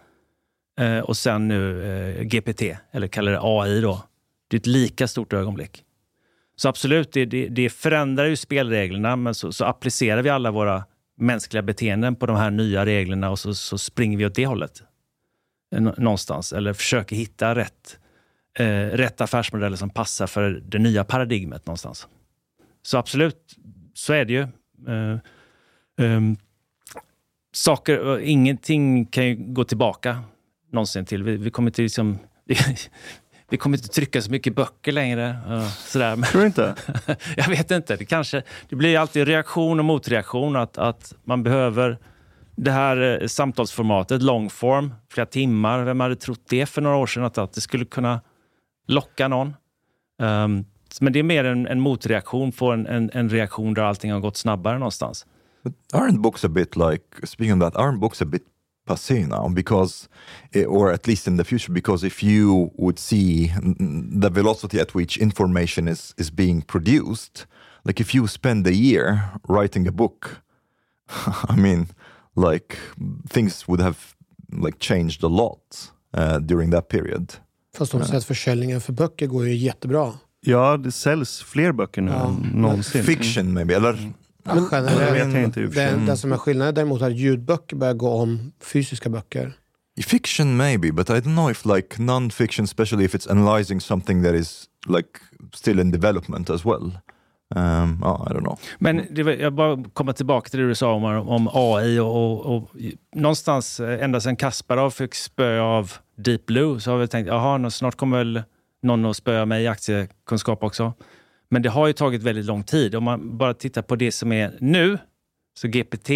[0.80, 4.02] Eh, och sen nu eh, GPT, eller kallar det AI då.
[4.48, 5.83] Det är ett lika stort ögonblick.
[6.56, 10.84] Så absolut, det, det, det förändrar ju spelreglerna, men så, så applicerar vi alla våra
[11.16, 14.82] mänskliga beteenden på de här nya reglerna och så, så springer vi åt det hållet.
[15.74, 16.52] Eh, någonstans.
[16.52, 17.98] Eller försöker hitta rätt,
[18.58, 22.08] eh, rätt affärsmodeller som passar för det nya paradigmet någonstans.
[22.82, 23.56] Så absolut,
[23.94, 24.42] så är det ju.
[24.88, 25.18] Eh,
[25.98, 26.38] ehm, eh,
[27.52, 30.22] saker, ingenting kan ju gå tillbaka
[30.72, 31.22] någonsin till.
[31.22, 32.18] Vi, vi kommer till liksom...
[33.54, 35.36] Vi, vi kommer inte trycka så mycket böcker längre.
[35.48, 36.16] eh, sådär.
[36.16, 36.74] Tror du inte?
[37.36, 37.96] jag vet inte.
[37.96, 40.56] Det, kanske, det blir alltid reaktion och motreaktion.
[40.56, 41.98] Att, att man behöver
[42.56, 45.84] det här eh, samtalsformatet, longform, flera timmar.
[45.84, 47.24] Vem hade trott det för några år sedan?
[47.24, 48.20] Att, att det skulle kunna
[48.88, 49.54] locka någon.
[50.22, 50.64] Ehm,
[51.00, 54.20] men det är mer en, en motreaktion på en, en, en reaktion där allting har
[54.20, 55.26] gått snabbare någonstans.
[55.64, 57.82] But aren't books a bit like speaking of that?
[57.82, 58.42] Aren't books a bit
[58.86, 59.48] passé now?
[59.54, 60.08] Because,
[60.54, 64.30] eh, or at least in the future, because if you would see mm, mm, the
[64.30, 67.46] velocity at which information is is being produced,
[67.84, 69.18] like if you spend a year
[69.48, 70.42] writing a book,
[71.48, 71.86] I mean,
[72.36, 72.76] like
[73.30, 73.96] things would have
[74.52, 77.32] like changed a lot uh, during that period.
[77.76, 80.12] Fast de säger att försäljningen för böcker går ju jättebra.
[80.40, 82.26] Ja, det säljs fler böcker nu Ja.
[82.28, 83.04] än någonsin.
[83.04, 84.12] Fiction maybe, eller?
[84.44, 85.92] Men Det vet jag inte för sig.
[85.92, 89.52] det, det som är skillnaden däremot är att ljudböcker börjar gå om fysiska böcker.
[90.06, 94.34] Fiction maybe, but I don't know if like non-fiction, especially if it's analyzing something that
[94.34, 95.08] is like
[95.54, 96.92] still in development as well.
[97.56, 98.58] Um, oh, I don't know.
[98.78, 102.16] Men det, var- jag bara kommer tillbaka till det du sa om, om AI och,
[102.16, 102.70] och, och
[103.14, 107.70] någonstans eh, ända sedan Kasparov fick spö av Deep Blue så har vi tänkt jaha,
[107.70, 108.42] snart kommer väl
[108.82, 110.92] någon att spöa mig i aktiekunskap också.
[111.48, 112.94] Men det har ju tagit väldigt lång tid.
[112.94, 114.98] Om man bara tittar på det som är nu,
[115.58, 116.10] så GPT,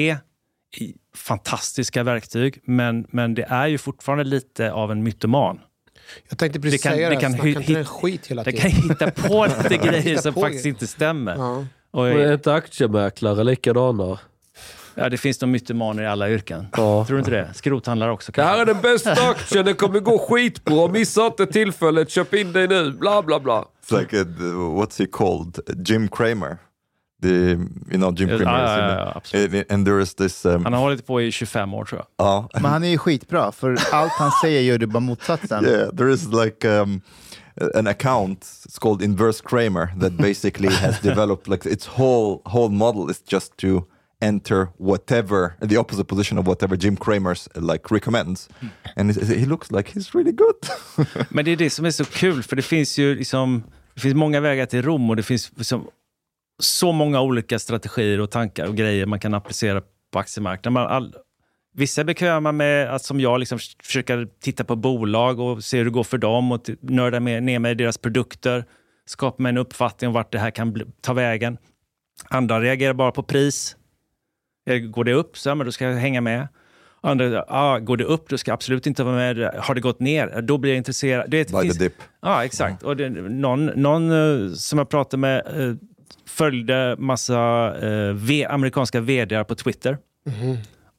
[1.14, 5.60] fantastiska verktyg, men, men det är ju fortfarande lite av en mytoman.
[6.28, 8.26] Jag tänkte precis Det kan- säga det det, kan snacka hy- inte den hit- skit
[8.26, 8.70] hela Det tiden.
[8.70, 10.74] kan hitta på lite grejer Hitta som faktiskt grejer.
[10.74, 11.36] inte stämmer.
[11.36, 11.66] Ja.
[11.90, 14.18] Och, är inte aktiemäklare likadana?
[14.98, 16.66] Ja, det finns nog mytomaner i alla yrken.
[16.76, 17.04] Ja.
[17.04, 17.50] Tror du inte det?
[17.54, 18.70] Skrothandlare också Det här kanske?
[18.70, 20.88] är den bästa aktien, det kommer gå skitbra.
[20.88, 22.92] Missa inte tillfället, köp in dig nu.
[22.92, 23.64] Bla bla bla.
[23.86, 25.58] It's like a, what's he called?
[25.88, 26.58] Jim Cramer.
[27.22, 27.58] The you
[27.90, 28.44] know Jim Cramer.
[28.44, 29.54] ja, ja, ja, absolut.
[29.54, 30.44] And- and there is this.
[30.46, 32.26] Um, Han har hållit på i 25 år tror jag.
[32.26, 32.48] ja.
[32.54, 35.64] Men han är ju skitbra, för allt han säger gör det bara motsatsen.
[35.64, 37.00] Yeah, there is like um,
[37.74, 38.40] an account.
[38.44, 43.56] It's called Inverse Kramer that basically has developed like its whole whole model is just
[43.56, 43.66] to
[44.20, 48.48] enter whatever the opposite position of whatever Jim Cramer's uh, like recommends,
[48.96, 50.56] and he looks like he's really good.
[51.30, 53.62] Men det är det som är så kul, för det finns ju liksom,
[53.94, 55.88] det finns många vägar till Rom och det finns liksom
[56.58, 60.72] så många olika strategier och tankar och grejer man kan applicera på aktiemarknaden.
[60.72, 61.14] Man, all,
[61.74, 65.84] vissa är bekväma med att som jag liksom försöka titta på bolag och se hur
[65.84, 68.64] det går för dem och nörda med, ner i deras produkter,
[69.06, 71.58] skapa mig en uppfattning om vart det här kan bli, ta vägen.
[72.28, 73.76] Andra reagerar bara på pris.
[74.68, 76.48] Eh, Går det upp, så men då ska jag hänga med.
[77.00, 79.54] Andra, ah, går det upp, då ska jag absolut inte vara med.
[79.58, 81.30] Har det gått ner, då blir jag intresserad.
[81.30, 81.92] Det By finns, the dip.
[82.22, 82.82] Ja, exakt.
[82.82, 85.74] Och det, någon någon eh, som jag pratade med eh,
[86.26, 89.98] följde massa eh, v, amerikanska vd på Twitter.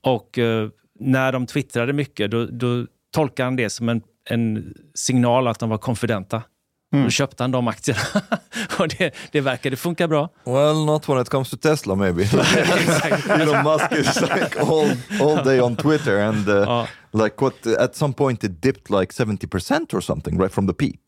[0.03, 5.47] Och eh, när de twittrade mycket, då, då tolkade han det som en, en signal
[5.47, 6.43] att de var konfidenta.
[6.91, 7.99] Då köpte han de aktierna.
[8.79, 10.29] och det, det verkade funka bra.
[10.45, 12.23] Well, not when it comes to Tesla, maybe.
[13.29, 16.87] Elon Musk is like all, all day on Twitter, and uh, Ja.
[17.13, 17.67] like what?
[17.79, 20.99] At some point, it dipped like seventy percent or something right from the peak.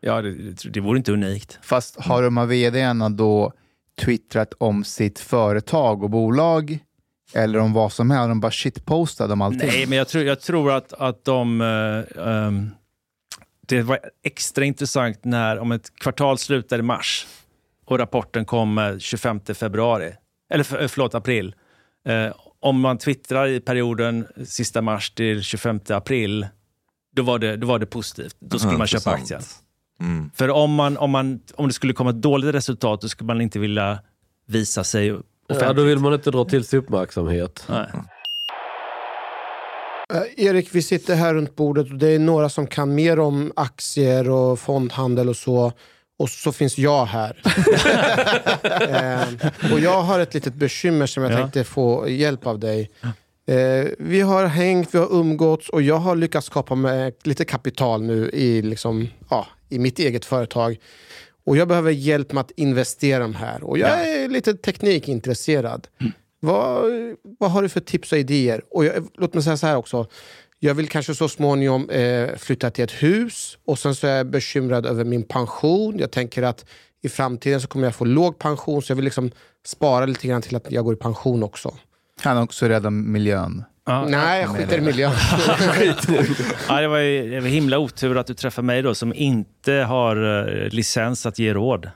[0.00, 1.58] Ja, det, det, det vore inte unikt.
[1.62, 3.52] Fast har de här vdarna då
[4.00, 6.78] twittrat om sitt företag och bolag?
[7.34, 8.28] Eller om vad som helst?
[8.28, 9.68] De bara shitpostat om allting?
[9.68, 11.60] Nej, men jag tror, jag tror att, att de...
[11.60, 12.70] eh, ehm,
[13.66, 17.26] det var extra intressant när, om ett kvartal slutade i mars
[17.84, 20.12] och rapporten kom eh, 25 februari,
[20.50, 21.54] eller för, förlåt, april.
[22.08, 26.46] Eh, om man twittrar i perioden sista mars till 25 april,
[27.12, 28.36] då var det, då var det positivt.
[28.38, 29.42] Då skulle man köpa aktien.
[30.00, 30.30] Mm.
[30.34, 33.40] För om, man, om, man, om det skulle komma ett dåligt resultat, då skulle man
[33.40, 33.98] inte vilja
[34.46, 35.60] visa sig offentligt.
[35.60, 37.64] Ja, då vill man inte dra till sig uppmärksamhet.
[37.68, 37.86] Nej.
[40.14, 43.52] Eh, Erik, vi sitter här runt bordet och det är några som kan mer om
[43.56, 45.72] aktier och fondhandel och så.
[46.18, 47.42] Och så finns jag här.
[48.88, 51.36] eh, och jag har ett litet bekymmer som jag Ja.
[51.36, 52.90] tänkte få hjälp av dig.
[53.48, 58.02] Eh, vi har hängt, vi har umgåtts och jag har lyckats skapa mig lite kapital
[58.02, 60.76] nu i, liksom, ja, i mitt eget företag.
[61.46, 63.64] Och jag behöver hjälp med att investera de här.
[63.64, 65.88] Och jag är lite teknikintresserad.
[66.46, 66.92] Vad,
[67.38, 68.62] vad har du för tips och idéer?
[68.70, 70.06] Och jag, låt mig säga så här också.
[70.58, 74.30] Jag vill kanske så småningom eh, flytta till ett hus och sen så är jag
[74.30, 75.98] bekymrad över min pension.
[75.98, 76.64] Jag tänker att
[77.02, 79.30] i framtiden så kommer jag få låg pension så jag vill liksom
[79.66, 81.74] spara lite grann till att jag går i pension också.
[82.22, 83.64] Han har också räddat miljön.
[83.86, 85.12] Ja, Nej, jag skiter i miljön.
[86.68, 89.72] ja, det var ju det var himla otur att du träffar mig då som inte
[89.72, 90.16] har
[90.48, 91.90] eh, licens att ge råd.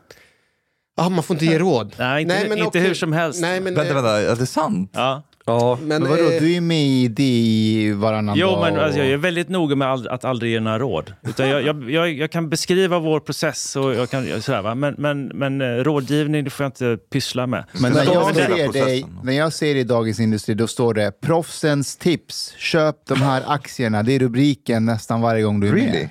[1.02, 1.94] Ja, man får inte ge råd.
[1.98, 2.80] Nej, inte, inte okej.
[2.82, 3.40] hur som helst.
[3.40, 4.90] Nej, men, Vänta, vänta, är det sant?
[4.94, 5.22] Ja.
[5.46, 8.60] Ja, men, Men vadå, eh, du är med i det i varannan Jo, dag.
[8.60, 11.12] men och- alltså, jag är väldigt noga med ald- att aldrig ge några råd.
[11.28, 14.74] Utan jag, jag, jag, jag kan beskriva vår process och jag kan, sådär, va?
[14.74, 17.64] Men, men, men eh, rådgivning det får jag inte pyssla med.
[17.72, 21.20] Men när jag, ser dig, när jag ser dig i Dagens Industri, då står det
[21.20, 22.54] proffsens tips.
[22.58, 24.02] Köp de här aktierna.
[24.02, 25.90] Det är rubriken nästan varje gång du är Really?
[25.92, 26.08] med.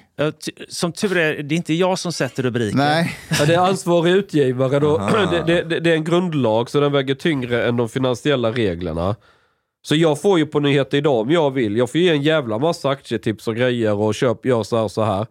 [0.68, 2.78] Som tur är, det är inte jag som sätter rubriker.
[2.78, 4.80] Nej, Ja, det är ansvarig utgivare.
[4.80, 4.98] Då.
[5.48, 9.16] Det, det, det, är en grundlag så den väger tyngre än de finansiella reglerna.
[9.82, 11.78] Så jag får ju på Nyheter Idag om jag vill.
[11.78, 14.92] Jag får ge en jävla massa aktietips och grejer och köp, gör så här och
[14.92, 15.28] så här.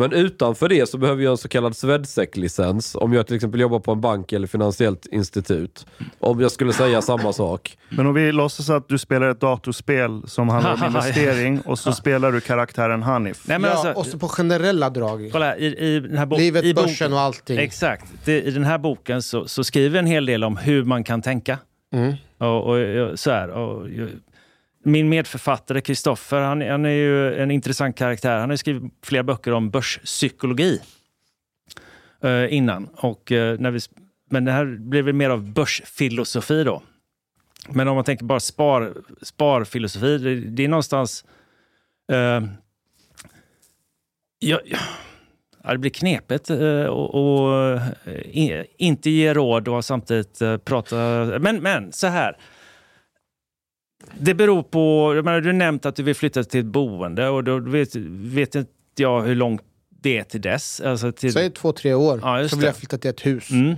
[0.00, 3.80] Men utanför det så behöver jag en så kallad Swedsec-licens om jag till exempel jobbar
[3.80, 5.86] på en bank eller finansiellt institut.
[6.18, 7.78] Om jag skulle säga samma sak.
[7.88, 11.92] Men om vi låtsas att du spelar ett datorspel som handlar om investering och så
[11.92, 13.42] spelar du karaktären Hanif.
[13.48, 15.28] Nej, men ja, alltså, och så på generella drag.
[15.32, 17.58] kolla, i, i den här bo- Livet, i börsen och allting.
[17.58, 18.04] Exakt.
[18.24, 21.04] Det, I den här boken så, så skriver jag en hel del om hur man
[21.04, 21.58] kan tänka.
[21.94, 22.14] Mm.
[22.38, 23.86] Och, och, och, så här, och,
[24.82, 28.38] min medförfattare Kristoffer, han, han är ju en intressant karaktär.
[28.38, 30.80] Han har ju skrivit flera böcker om börspsykologi
[32.20, 32.88] eh, innan.
[32.96, 33.80] Och, eh, när vi,
[34.30, 36.82] men det här blev väl mer av börsfilosofi då.
[37.68, 41.24] Men om man tänker bara spar, sparfilosofi, det, det är någonstans...
[42.12, 42.42] Eh,
[44.38, 44.78] ja, ja,
[45.62, 47.80] ja, det blir knepigt att och, och
[48.34, 50.96] eh, inte ge råd och samtidigt eh, prata...
[51.38, 52.36] Men, men så här.
[54.20, 55.12] Det beror på...
[55.16, 58.54] Jag menar, du nämnt att du vill flytta till ett boende och då vet, vet
[58.54, 59.62] inte jag hur långt
[60.02, 60.80] det är till dess.
[60.80, 62.66] Alltså till, Säg två, tre år, Ja, så vill det.
[62.66, 63.50] jag flytta till ett hus.
[63.50, 63.74] mm.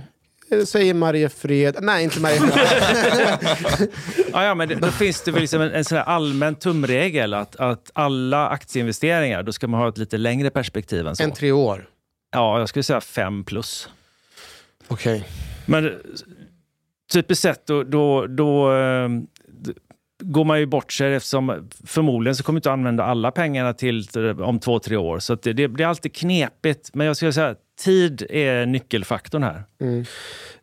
[0.51, 1.77] Eh, Säger Mariefred...
[1.81, 2.67] Nej, inte Mariefred.
[4.33, 8.47] ja, ja, men då finns det väl liksom en, en allmän tumregel att, att alla
[8.49, 11.23] aktieinvesteringar, då ska man ha ett lite längre perspektiv än så.
[11.23, 11.89] en tre år.
[12.31, 13.89] Ja, jag skulle säga fem plus.
[14.87, 15.25] Okej.
[15.65, 15.91] Men eh,
[17.13, 19.09] typiskt sett då, då, då eh,
[20.23, 24.07] går man ju bort sig eftersom förmodligen så kommer du inte använda alla pengarna till
[24.15, 25.19] eh, om två, tre år.
[25.19, 26.89] Så att det, det blir alltid knepigt.
[26.93, 29.63] Men jag skulle säga att tid är nyckelfaktorn här.
[29.81, 30.05] Mm.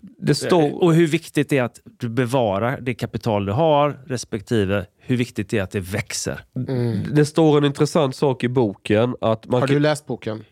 [0.01, 0.83] Det står...
[0.83, 5.49] Och hur viktigt det är att du bevarar det kapital du har respektive hur viktigt
[5.51, 6.41] det är att det växer.
[6.69, 7.15] Mm.
[7.15, 9.17] Det står en intressant sak i boken.
[9.21, 10.45] Att man Har kan- du läst boken?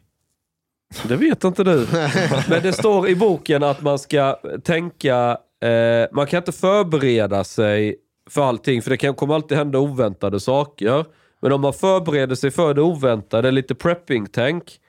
[1.08, 1.86] Det vet inte du.
[2.48, 7.96] Men det står i boken att man ska tänka, eh, man kan inte förbereda sig
[8.30, 11.04] för allting, för det kan, kommer alltid hända oväntade saker.
[11.40, 14.80] Men om man förbereder sig för det oväntade, lite prepping-tänk,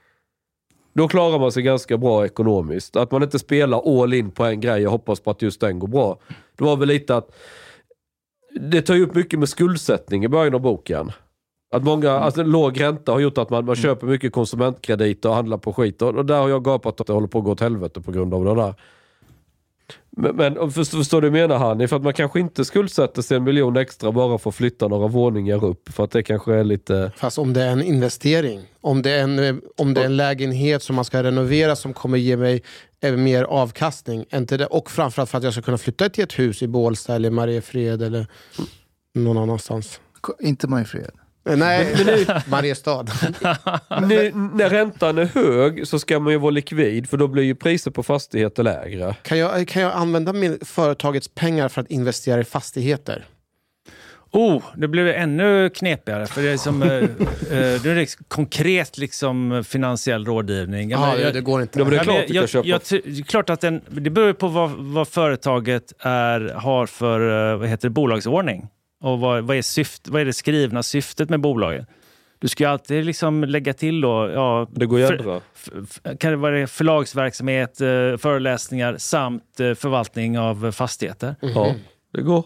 [0.93, 2.95] då klarar man sig ganska bra ekonomiskt.
[2.95, 5.79] Att man inte spelar all in på en grej och hoppas på att just den
[5.79, 6.19] går bra.
[6.57, 7.35] Det var väl lite att
[8.59, 11.11] det tar ju upp mycket med skuldsättning i början av boken.
[11.71, 15.57] Att många, alltså låg ränta har gjort att man, man köper mycket konsumentkrediter och handlar
[15.57, 16.01] på skit.
[16.01, 18.11] Och, och där har jag gapat att det håller på att gå åt helvete på
[18.11, 18.73] grund av det där.
[20.21, 21.87] Men, men förstår, förstår du menar Hanni?
[21.87, 25.07] För att man kanske inte skuldsätter sig en miljon extra bara för att flytta några
[25.07, 25.89] våningar upp.
[25.89, 27.11] För att det kanske är lite...
[27.17, 30.17] Fast om det är en investering, om det är en, eh, om det är en
[30.17, 32.63] lägenhet som man ska renovera som kommer ge mig
[33.01, 34.25] eh, mer avkastning.
[34.33, 37.15] Inte det, och framförallt för att jag ska kunna flytta till ett hus i Bålsta
[37.15, 38.27] eller Mariefred eller
[39.15, 39.99] någon annanstans.
[40.39, 41.11] Inte Mariefred.
[41.49, 41.95] Eh, Nej,
[42.47, 43.03] Mariestad.
[44.01, 47.55] Nu, när räntan är hög så ska man ju vara likvid för då blir ju
[47.55, 49.15] priser på fastigheter lägre.
[49.21, 53.25] Kan jag, kan jag använda min, företagets pengar för att investera i fastigheter?
[54.31, 56.27] Oh, det blev ännu knepigare.
[56.27, 57.07] För det är, som, eh, eh,
[57.81, 60.89] det är liksom konkret liksom, finansiell rådgivning.
[60.89, 61.79] Ja, men det, det går inte.
[61.79, 64.71] Ja, det är klart jag, jag, det är klart att den, det beror på vad,
[64.71, 68.67] vad företaget är, har för eh, vad heter det, bolagsordning.
[69.01, 71.87] Och vad, vad, är syft, vad är det skrivna syftet med bolaget?
[72.39, 75.41] Du ska ju alltid liksom lägga till då, ja, Det går ju för- ändra.
[75.55, 81.35] f- f- kan det vara förlagsverksamhet, eh, föreläsningar samt eh, förvaltning av fastigheter.
[81.41, 81.75] Ja,
[82.13, 82.45] det går.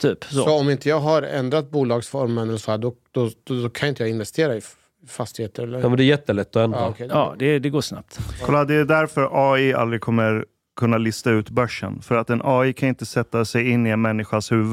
[0.00, 0.34] Typ så.
[0.44, 3.88] Så om inte jag har ändrat bolagsformen eller så här, då, då, då, då kan
[3.88, 4.60] inte jag investera i
[5.08, 5.62] fastigheter?
[5.62, 5.80] Eller?
[5.80, 6.78] Ja, men det är jättelätt att ändra.
[6.80, 7.08] Ja, okej.
[7.10, 8.18] Ja, det, det går snabbt.
[8.42, 10.44] Kolla, det är därför AI aldrig kommer
[10.76, 12.02] kunna lista ut börsen.
[12.02, 14.70] För att en AI kan inte sätta sig in i en människas huvud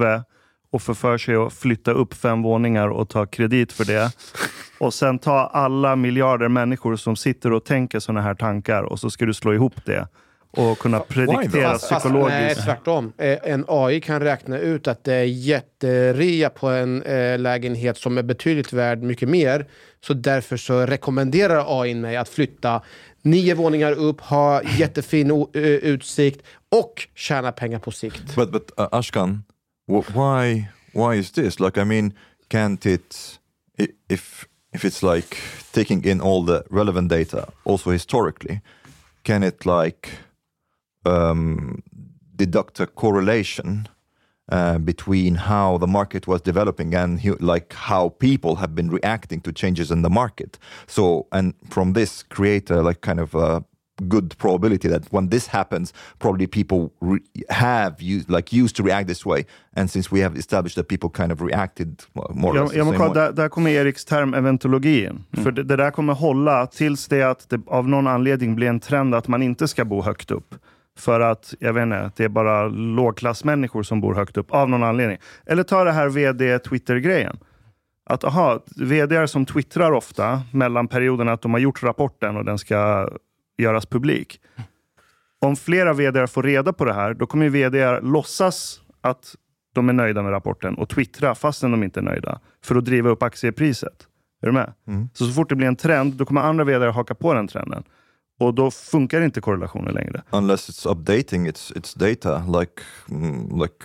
[0.72, 4.11] och få för sig att flytta upp fem våningar och ta kredit för det.
[4.78, 9.09] Och sen ta alla miljarder människor som sitter och tänker sådana här tankar och så
[9.09, 10.07] ska du slå ihop det
[10.53, 12.63] och kunna prediktera Fast, fast, nej, psykologiskt.
[12.65, 13.13] tvärtom.
[13.17, 18.17] Eh, En AI kan räkna ut att det är jätterea på en eh, lägenhet som
[18.17, 19.65] är betydligt värd mycket mer.
[20.05, 22.82] Så därför så rekommenderar AI mig att flytta
[23.22, 26.41] nio våningar upp, ha jättefin eh, utsikt
[26.72, 28.36] och tjäna pengar på sikt.
[28.36, 29.43] But but uh, Ashkan,
[30.00, 31.60] why why is this?
[31.60, 32.14] Like, I mean,
[32.50, 33.39] can't it
[34.10, 35.38] if if it's like
[35.74, 38.62] taking in all the relevant data, also historically,
[39.24, 40.10] can it like
[41.06, 41.84] um,
[42.36, 43.88] deduct a correlation
[44.52, 49.52] uh, between how the market was developing and like how people have been reacting to
[49.52, 50.58] changes in the market.
[50.88, 53.64] So, and from this, create a like kind of a
[54.10, 56.89] good probability that when this happens, probably people
[57.49, 59.45] have used like used to react this way.
[59.76, 63.14] And since we have established that people kind of reacted more jag må same kolla,
[63.14, 65.24] där, där kommer Eriks term eventologi in.
[65.43, 68.80] För det, det där kommer hålla tills det att det av någon anledning blir en
[68.80, 70.56] trend att man inte ska bo högt upp.
[70.97, 74.84] För att, jag vet inte, det är bara lågklassmänniskor som bor högt upp av någon
[74.84, 75.18] anledning.
[75.45, 77.38] Eller ta det här vd-Twitter-grejen.
[78.06, 82.58] Att aha, vd som twittrar ofta mellan perioderna att de har gjort rapporten och den
[82.58, 83.10] ska
[83.62, 84.41] göras publik.
[85.39, 89.36] Om flera vd får reda på det här, då kommer vd låtsas att
[89.74, 92.39] de är nöjda med rapporten och twittra fastän de inte är nöjda.
[92.64, 94.07] För att driva upp aktiepriset.
[94.41, 94.74] Är du med?
[95.14, 97.84] Så så fort det blir en trend, då kommer andra vd haka på den trenden.
[98.39, 100.22] Och då funkar inte korrelationen längre.
[100.32, 103.76] unless it's updating its its data like mm, like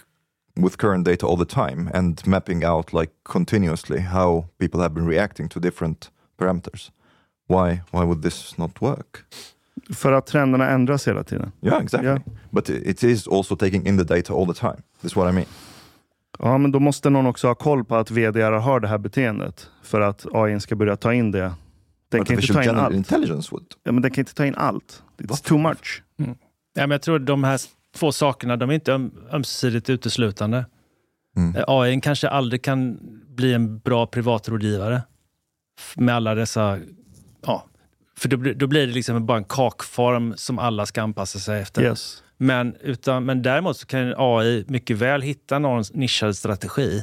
[0.54, 5.08] with current data all the time and mapping out like continuously how people have been
[5.08, 6.90] reacting to different parameters
[7.48, 9.24] why why would this not work
[9.94, 11.52] För att trenderna ändras hela tiden.
[11.62, 12.20] yeah exactly Yeah.
[12.50, 15.34] but it is also taking in the data all the time this is what i
[15.34, 15.46] mean
[16.38, 19.70] Ja, men då måste någon också ha koll på att vd har det här beteendet.
[19.82, 21.52] För att AI ska börja ta in det.
[22.08, 22.94] Den kan inte ta in allt.
[22.94, 25.02] intelligence would Ja, men den kan inte ta in allt.
[25.18, 26.02] It's too much.
[26.16, 26.24] Ja,
[26.74, 27.60] men jag tror de här
[27.96, 30.66] två sakerna, de är inte öm, ömsesidigt uteslutande.
[31.36, 31.56] Mm.
[31.56, 35.02] Eh, AI kanske aldrig kan bli en bra privatrådgivare
[35.96, 36.78] med alla dessa...
[37.46, 37.64] Ja,
[38.18, 41.60] för då, blir- då blir det liksom bara en kakform som alla ska anpassa sig
[41.62, 41.82] efter.
[41.82, 42.22] Yes.
[42.38, 47.02] Men, utan, men däremot så kan AI mycket väl hitta någon nischad strategi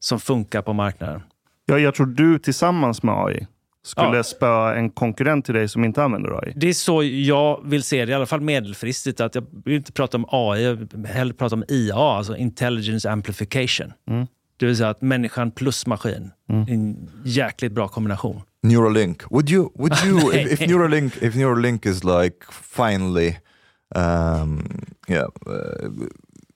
[0.00, 1.20] som funkar på marknaden.
[1.66, 3.46] Ja, jag tror du tillsammans med AI
[3.84, 4.22] skulle Ja.
[4.22, 6.52] spöa en konkurrent till dig som inte använder AI.
[6.56, 9.20] Det är så jag vill se det, i alla fall medelfristigt.
[9.20, 13.10] Att jag vill inte prata om AI, jag vill hellre prata om IA, alltså intelligence
[13.10, 13.92] amplification.
[14.10, 14.26] Mm.
[14.56, 16.30] Det vill säga att människan plus maskin.
[16.48, 18.42] En jäkligt bra kombination.
[18.62, 19.22] Neuralink.
[19.30, 19.70] Would you?
[19.74, 20.34] Would you?
[20.34, 20.60] if, if.
[20.60, 23.38] Neuralink, if Neuralink is like finally,
[23.94, 26.06] um, yeah, uh,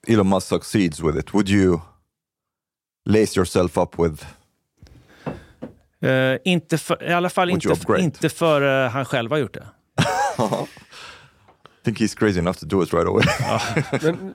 [0.07, 1.81] Elon Musk succeeds with it, would you
[3.05, 4.25] lace yourself up with?
[6.01, 9.67] Eh, inte för, I alla fall inte, inte för eh, han själv har gjort det.
[10.37, 13.25] I think he's crazy enough to do it right away.
[14.01, 14.33] Men,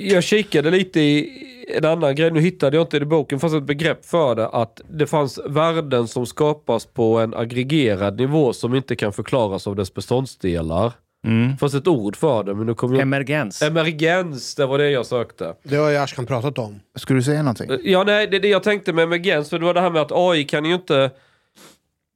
[0.00, 3.54] jag kikade lite i en annan grej, nu hittade jag inte det i boken, fast
[3.54, 8.74] ett begrepp för det, att det fanns värden som skapas på en aggregerad nivå som
[8.74, 10.92] inte kan förklaras av dess beståndsdelar.
[11.22, 13.02] Det fanns ett ord för det, men nu kommer jag...
[13.02, 13.62] Emergens.
[13.62, 15.54] Emergens, det var det jag sökte.
[15.62, 16.80] Det har ju Ashkan pratat om.
[16.94, 17.70] Ska du säga någonting?
[17.84, 20.12] Ja, nej, det det jag tänkte med emergens, för det var det här med att
[20.12, 21.10] AI kan ju inte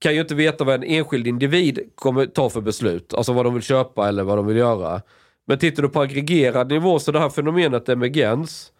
[0.00, 3.14] kan ju inte veta vad en enskild individ kommer ta för beslut.
[3.14, 5.02] Alltså vad de vill köpa eller vad de vill göra.
[5.48, 8.72] Men tittar du på aggregerad nivå så det här fenomenet emergens,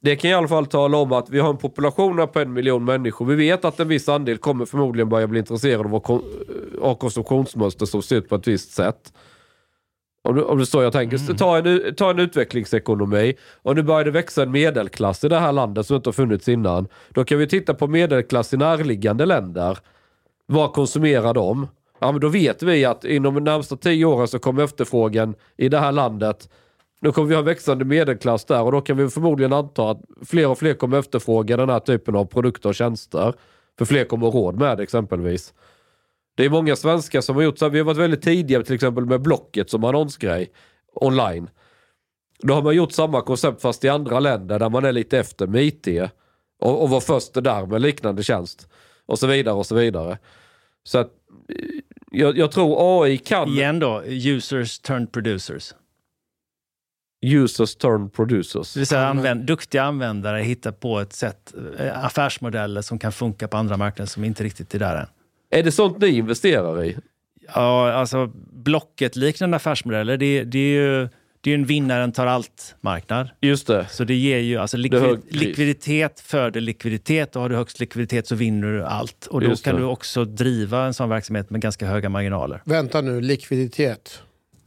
[0.00, 2.52] det kan i alla fall tala om att vi har en population här på en
[2.52, 3.26] miljon människor.
[3.26, 5.86] Vi vet att en viss andel kommer förmodligen börja bli intresserad
[6.80, 9.12] av konsumtionsmönster som ser ut på ett visst sätt.
[10.22, 13.82] Om du, om du står jag tänker, så ta, en, ta en utvecklingsekonomi och nu
[13.82, 16.88] börjar det växa en medelklass i det här landet som inte har funnits innan.
[17.10, 19.78] Då kan vi titta på medelklass i närliggande länder.
[20.46, 21.66] Vad konsumerar de?
[21.98, 25.68] Ja, men då vet vi att inom de närmsta tio åren så kommer efterfrågan i
[25.68, 26.48] det här landet
[27.00, 30.48] då kommer vi ha växande medelklass där och då kan vi förmodligen anta att fler
[30.48, 33.34] och fler kommer efterfråga den här typen av produkter och tjänster.
[33.78, 35.54] För fler kommer ha råd med det exempelvis.
[36.36, 37.70] Det är många svenskar som har gjort så här.
[37.70, 40.50] Vi har varit väldigt tidiga till exempel med Blocket som annonsgrej
[40.94, 41.50] online.
[42.38, 45.46] Då har man gjort samma koncept fast i andra länder där man är lite efter
[45.46, 45.88] med IT.
[46.60, 48.68] Och, och var först där med liknande tjänst.
[49.06, 50.18] Och så vidare och så vidare.
[50.86, 51.06] Så att
[51.48, 51.56] eh,
[52.10, 53.48] jag, jag tror AI kan...
[53.48, 55.74] Igen då, users turned producers.
[57.26, 58.74] Users turn producers.
[58.74, 63.48] Det vill säga använd, duktiga användare hittar på ett sätt, eh, affärsmodeller som kan funka
[63.48, 65.06] på andra marknader som inte riktigt är där än.
[65.50, 66.96] Är det sånt ni investerar i?
[67.54, 71.08] Ja, alltså Blocket-liknande affärsmodeller, det, det är ju
[71.46, 73.28] det är ju en vinnaren tar allt-marknad.
[73.40, 73.86] Just det.
[73.90, 78.34] Så det ger ju, alltså likvid, likviditet föder likviditet och har du högst likviditet så
[78.34, 79.26] vinner du allt.
[79.26, 79.80] Och då Just kan det.
[79.80, 82.62] du också driva en sån verksamhet med ganska höga marginaler.
[82.64, 84.22] Vänta nu, likviditet.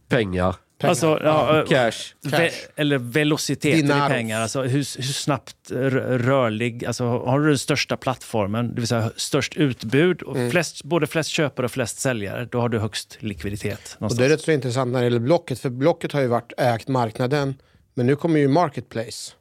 [0.09, 0.55] Pengar.
[0.79, 0.89] Pengar.
[0.89, 2.13] Alltså, ja, Cash.
[2.21, 4.41] Ve- eller velociteten i pengar.
[4.41, 9.55] Alltså hur, hur snabbt rörlig, alltså har du den största plattformen, det vill säga störst
[9.57, 10.51] utbud, och Mm.
[10.51, 13.97] flest, både flest köpare och flest säljare, då har du högst likviditet.
[13.99, 16.53] Och det är rätt så intressant när det gäller Blocket, för Blocket har ju varit
[16.57, 17.55] ägt marknaden,
[17.93, 19.31] Men nu kommer ju Marketplace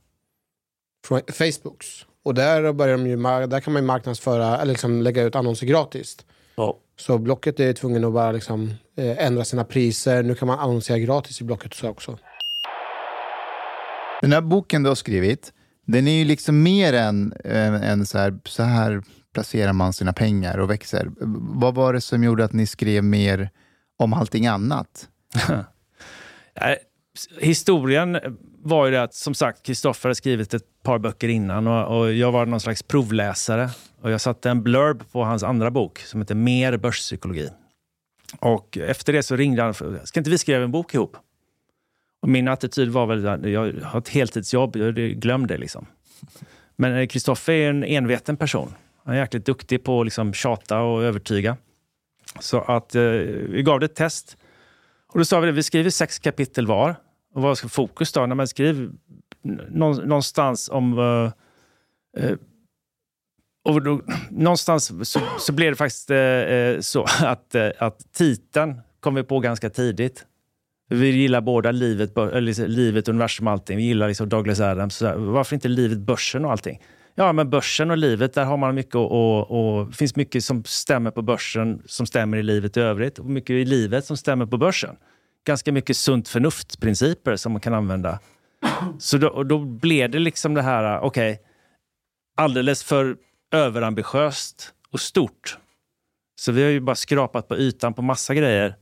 [1.07, 1.87] från Facebooks.
[2.25, 3.17] Och där, börjar de ju,
[3.47, 6.17] där kan man ju marknadsföra, eller liksom lägga ut annonser gratis.
[6.59, 6.79] Ja.
[6.97, 10.23] Så Blocket är tvungen att bara liksom, eh, ändra sina priser.
[10.23, 12.19] Nu kan man annonsera gratis i Blocket så också.
[14.21, 15.53] Den här boken du har skrivit,
[15.87, 19.03] den är ju liksom mer än eh, en så här, så här
[19.35, 21.11] placerar man sina pengar och växer.
[21.61, 23.51] Vad var det som gjorde att ni skrev mer
[23.97, 25.09] om allting annat?
[27.41, 28.19] Historien
[28.63, 32.13] var ju det att, som sagt, Kristoffer hade skrivit ett par böcker innan och, och
[32.13, 33.71] jag var någon slags provläsare.
[34.01, 37.51] Och jag satte en blurb på hans andra bok som heter Mer börspsykologi.
[38.41, 39.71] Och efter det så ringde han.
[39.71, 41.17] och Ska inte vi skriva en bok ihop?
[42.23, 45.87] Och min attityd var väl att jag har ett heltidsjobb, jag glöm det liksom.
[46.77, 48.75] Men eh, Kristoffer är en enveten person.
[49.05, 51.57] Han är jäkligt duktig på att liksom tjata och övertyga.
[52.41, 54.37] Så att eh, vi gav det ett test.
[55.09, 56.97] Och då sa vi det, vi skriver sex kapitel var.
[57.35, 58.27] Och vad ska fokus då?
[58.27, 58.91] När man skriver
[60.05, 60.99] någonstans om...
[60.99, 61.31] Uh,
[62.21, 62.37] uh,
[63.65, 64.01] och då,
[64.31, 69.71] någonstans så, så blev det faktiskt uh, så att, att titeln kom vi på ganska
[69.71, 70.25] tidigt.
[70.91, 73.77] Vi gillar båda livet, eller liksom livet universum och allting.
[73.77, 74.97] Vi gillar liksom Douglas Adams.
[74.97, 76.81] Så varför inte livet, börsen och allting?
[77.15, 81.11] Ja, men börsen och livet, där har man mycket och, och finns mycket som stämmer
[81.11, 84.57] på börsen som stämmer i livet i övrigt och mycket i livet som stämmer på
[84.57, 84.97] börsen.
[85.49, 88.19] Ganska mycket sunt förnuft-principer som man kan använda.
[88.99, 91.45] Så då, då blev det liksom det här, äh, okej, okay,
[92.37, 93.17] alldeles för
[93.53, 95.59] överambitiöst och stort.
[96.41, 98.75] Så vi har ju bara skrapat på ytan på massa grejer.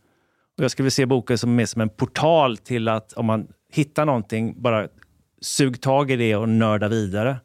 [0.59, 4.05] Och jag skulle se boken som mer som en portal till att om man hittar
[4.05, 4.89] någonting, bara
[5.41, 7.37] sug tag i det och nörda vidare.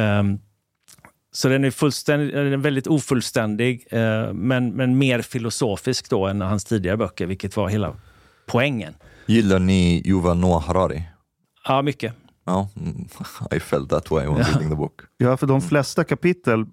[0.00, 0.40] Um,
[1.32, 6.40] så den är, fullständig, den är väldigt ofullständig, uh, men, men mer filosofisk då än
[6.40, 7.96] hans tidigare böcker, vilket var hela
[8.48, 8.94] poängen.
[9.26, 11.02] Gillar ni Yuval Noah Harari?
[11.68, 12.14] Ja, mycket.
[12.46, 12.68] Ja,
[13.56, 15.00] I felt that way when reading the book.
[15.16, 16.66] Ja, för de flesta kapitel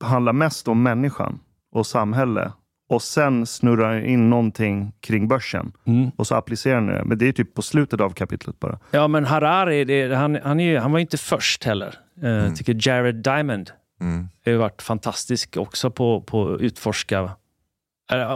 [0.00, 1.40] handlar mest om människan
[1.72, 2.52] och samhälle.
[2.88, 5.72] Och sen snurrar in någonting kring börsen.
[5.86, 6.10] Mm.
[6.16, 7.04] Och så applicerar ni det.
[7.04, 8.78] Men det är typ på slutet av kapitlet bara.
[8.90, 11.94] Ja, men Harari, det, han, han, är, han var inte först heller.
[12.22, 12.54] Uh, mm.
[12.54, 13.70] tycker Jared Diamond
[14.00, 14.28] mm.
[14.44, 17.30] har varit fantastisk också på, att utforska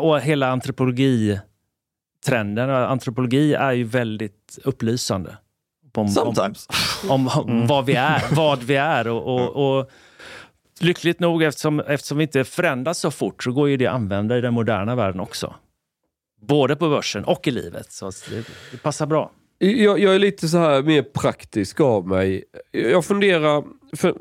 [0.00, 0.52] och hela
[2.26, 2.70] antropologitrenden.
[2.70, 5.36] Antropologi är ju väldigt upplysande.
[5.94, 6.68] Om, Sometimes.
[7.08, 7.66] Om, om mm.
[7.66, 9.90] vad vi är, vad vi är och, och, och
[10.80, 14.38] lyckligt nog, eftersom, eftersom vi inte förändras så fort, så går ju det att använda
[14.38, 15.54] i den moderna världen också.
[16.40, 17.92] Både på börsen och i livet.
[17.92, 19.30] Så det, det passar bra.
[19.58, 22.44] Jag, jag, är lite så här mer praktisk av mig.
[22.72, 23.64] Jag funderar,
[23.96, 24.14] för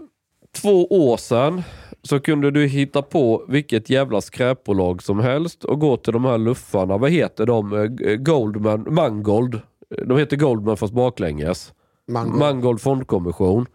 [0.62, 1.64] två år sedan
[2.08, 6.38] så kunde du hitta på vilket jävla skräpbolag som helst och gå till de här
[6.38, 6.98] luffarna.
[6.98, 7.98] Vad heter de?
[8.20, 9.62] Goldman, Mangold.
[10.06, 11.74] De heter Goldman fast baklänges.
[12.08, 13.66] Mangold, Mangold fondkommission.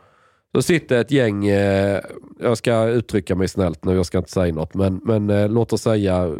[0.54, 2.00] Så sitter ett gäng, eh,
[2.40, 5.72] jag ska uttrycka mig snällt nu, jag ska inte säga något, men, men eh, låt
[5.72, 6.36] oss säga,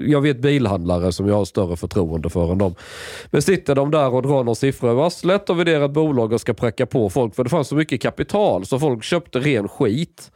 [0.00, 2.74] jag vet bilhandlare som jag har större förtroende för än dem.
[3.30, 6.40] Men sitter de där och drar några siffror över arslet och värderar ett bolag och
[6.40, 10.30] ska präcka på folk, för det fanns så mycket kapital så folk köpte ren skit.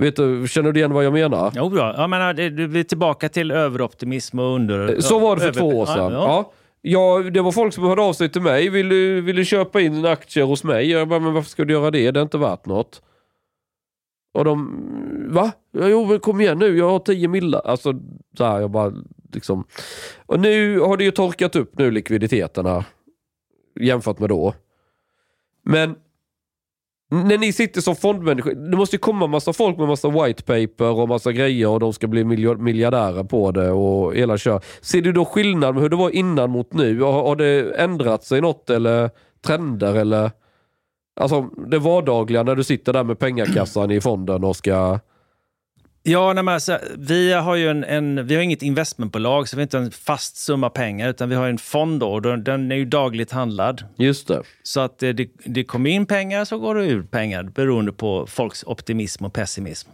[0.00, 1.52] Vet du, känner du igen vad jag menar?
[1.54, 1.94] Jo, bra.
[1.96, 5.00] Jag menar, det, vi är tillbaka till överoptimism och under...
[5.00, 5.60] Så var det för över...
[5.60, 6.12] två år sedan.
[6.12, 7.22] Ja, ja.
[7.30, 8.68] Det var folk som hörde av sig till mig.
[8.68, 10.90] Vill du, vill du köpa in aktier hos mig?
[10.90, 12.10] Jag bara, men varför ska du göra det?
[12.10, 13.02] Det är inte värt något.
[14.34, 14.80] Och de,
[15.30, 15.52] va?
[15.72, 17.60] Jo, men kom igen nu, jag har 10 millar.
[17.64, 17.94] Alltså,
[18.36, 18.92] så här, jag bara
[19.32, 19.64] liksom.
[20.26, 22.84] Och nu har det ju torkat upp nu likviditeten här.
[23.80, 24.54] Jämfört med då.
[25.62, 25.96] Men
[27.10, 30.90] när ni sitter som fondmänniskor, det måste ju komma massa folk med massa white paper
[30.90, 32.24] och massa grejer och de ska bli
[32.58, 34.60] miljardärer på det och hela kör.
[34.80, 37.00] Ser du då skillnad med hur det var innan mot nu?
[37.00, 39.10] Har, har det ändrat sig något eller
[39.46, 40.30] trender eller?
[41.20, 44.98] Alltså det vardagliga när du sitter där med pengakassan i fonden och ska
[46.02, 49.62] Ja, nej, alltså, vi har ju en, en, vi har inget investmentbolag, så vi har
[49.62, 52.76] inte en fast summa pengar, utan vi har en fond då, och den, den är
[52.76, 53.84] ju dagligt handlad.
[53.96, 54.42] Just det.
[54.62, 58.26] Så att det, det, det kommer in pengar så går det ut pengar, beroende på
[58.26, 59.90] folks optimism och pessimism.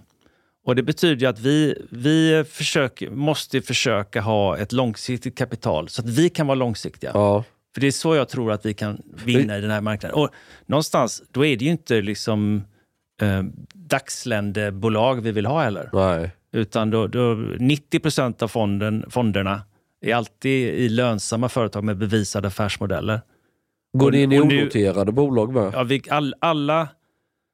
[0.66, 6.08] Och Det betyder att vi, vi försöker, måste försöka ha ett långsiktigt kapital, så att
[6.08, 7.10] vi kan vara långsiktiga.
[7.14, 7.44] Ja.
[7.74, 10.18] För det är så jag tror att vi kan vinna i den här marknaden.
[10.18, 10.30] Och
[10.66, 12.64] någonstans, då är det ju inte liksom
[13.22, 13.42] eh,
[13.74, 15.90] dagsländebolag vi vill ha heller.
[15.92, 16.30] Nej.
[16.52, 19.62] Utan då, då 90 procent av fonden, fonderna
[20.00, 23.20] är alltid i lönsamma företag med bevisade affärsmodeller.
[23.98, 25.70] Går ni in i onoterade bolag med?
[25.74, 26.88] Ja, vi, all, alla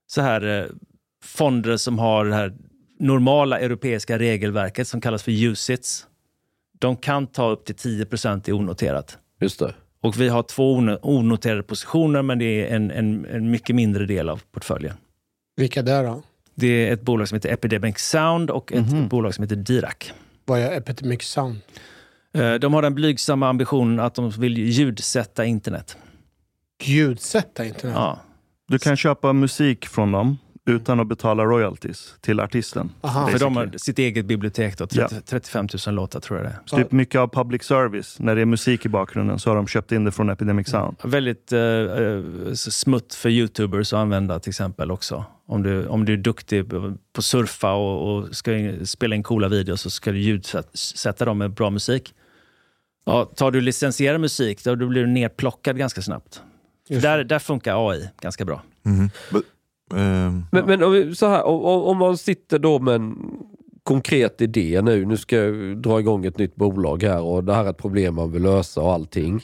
[0.06, 0.66] så här eh,
[1.24, 2.52] fonder som har det här
[2.98, 6.06] normala europeiska regelverket som kallas för USITS,
[6.78, 9.18] de kan ta upp till 10 procent i onoterat.
[9.40, 9.74] Just det.
[10.00, 14.06] Och vi har två ono- onoterade positioner, men det är en, en, en mycket mindre
[14.06, 14.94] del av portföljen.
[15.56, 16.22] Vilka där då?
[16.54, 19.08] Det är ett bolag som heter Epidemic Sound och ett Mhm.
[19.08, 20.12] bolag som heter Dirac.
[20.44, 21.56] Vad är Epidemic Sound?
[22.34, 25.96] Eh, De har den blygsamma ambitionen att de vill ljudsätta internet.
[26.82, 27.96] Ljudsätta internet?
[27.96, 28.18] Ja.
[28.68, 32.90] Du kan köpa musik från dem utan att betala royalties till artisten.
[33.00, 33.26] Aha.
[33.28, 35.20] För de har sitt eget bibliotek, då, 30, Ja.
[35.26, 36.58] 35 000 låtar tror jag det är.
[36.66, 39.66] Så typ mycket av public service, när det är musik i bakgrunden, så har de
[39.66, 40.96] köpt in det från Epidemic Sound.
[41.04, 42.22] Väldigt eh, eh,
[42.54, 45.24] smutt för youtubers att använda till exempel också.
[45.46, 46.64] Om du, om du är duktig
[47.12, 51.38] på surfa och, och ska in- spela in coola videos så ska du ljudsätta dem
[51.38, 52.14] med bra musik.
[53.04, 56.42] Ja, tar du licensierad musik då, då blir du nerplockad ganska snabbt.
[56.88, 58.62] Där, där funkar AI ganska bra.
[58.82, 59.10] Mhm.
[59.30, 59.44] But
[59.90, 63.16] um, Men, men om, vi- så här, om, om man sitter då med en
[63.82, 67.64] konkret idé nu, nu ska jag dra igång ett nytt bolag här och det här
[67.64, 69.40] är ett problem man vill lösa och allting.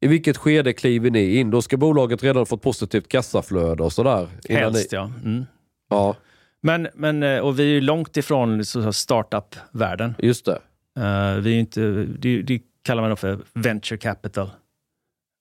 [0.00, 1.50] I vilket skede kliver ni in?
[1.50, 4.28] Då ska bolaget redan fått positivt kassaflöde och sådär?
[4.48, 5.10] Helst ni, ja.
[5.24, 5.44] Mm.
[5.90, 6.16] Ja,
[6.60, 10.14] Men, men, eh, och vi är ju långt ifrån startup-världen.
[10.18, 10.58] just det.
[10.98, 11.80] Eh, vi är inte,
[12.18, 14.50] det, det kallar man då för venture capital.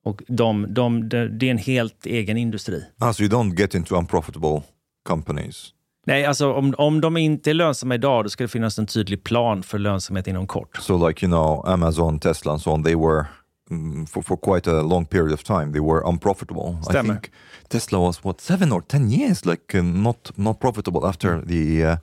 [0.05, 2.83] Och de, de, det är en helt egen industri.
[3.13, 4.61] so you don't get into unprofitable
[5.07, 5.73] companies.
[6.05, 9.23] Nej, alltså om, om de inte är lönsamma idag, då ska det finnas en tydlig
[9.23, 10.77] plan för lönsamhet inom kort.
[10.77, 13.25] So, like you know, Amazon, Tesla, and so on, they were
[13.71, 16.77] mm, for for quite a long period of time they were unprofitable.
[16.81, 17.13] I Stämmer.
[17.13, 17.31] think
[17.69, 21.97] Tesla was what seven or ten years like uh, not not profitable after the uh,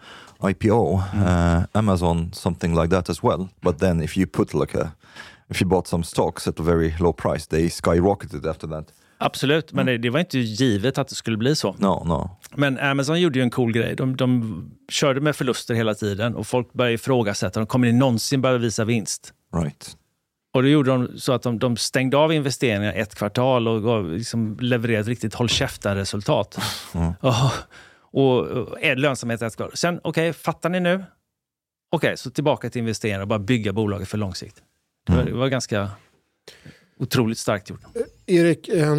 [0.50, 0.94] IPO.
[1.14, 3.48] Uh, Amazon something like that as well.
[3.62, 4.92] But then if you put like a
[5.50, 8.92] if you bought some stocks at a very low price, they skyrocketed after that.
[9.18, 11.72] Absolut, men det, det var inte givet att det skulle bli så.
[11.72, 12.30] No, no.
[12.54, 13.94] Men Amazon gjorde ju en cool grej.
[13.96, 17.60] De, de körde med förluster hela tiden och folk började ifrågasätta.
[17.60, 19.32] De kommer ni någonsin börja visa vinst?
[19.56, 19.96] Right.
[20.54, 24.10] Och då gjorde de så att de, de stängde av investeringar ett kvartal och gav,
[24.10, 26.58] liksom, levererade ett riktigt håll käften-resultat.
[27.20, 27.34] Och,
[28.16, 29.76] och, och är lönsamhet ett kvartal.
[29.76, 31.04] Sen, okej, fattar ni nu?
[31.90, 34.62] Okej, så tillbaka till investeringar och bara bygga bolaget för lång sikt.
[35.06, 35.90] Det var, det var ganska
[36.98, 37.80] otroligt starkt gjort.
[38.26, 38.98] Erik, eh,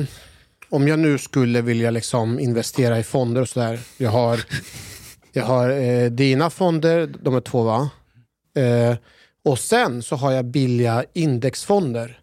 [0.70, 3.80] om jag nu skulle vilja liksom investera i fonder och sådär.
[3.98, 4.40] Jag har,
[5.32, 7.90] jag har eh, dina fonder, de är två va?
[8.58, 8.98] Eh,
[9.46, 12.20] och sen så har jag billiga indexfonder.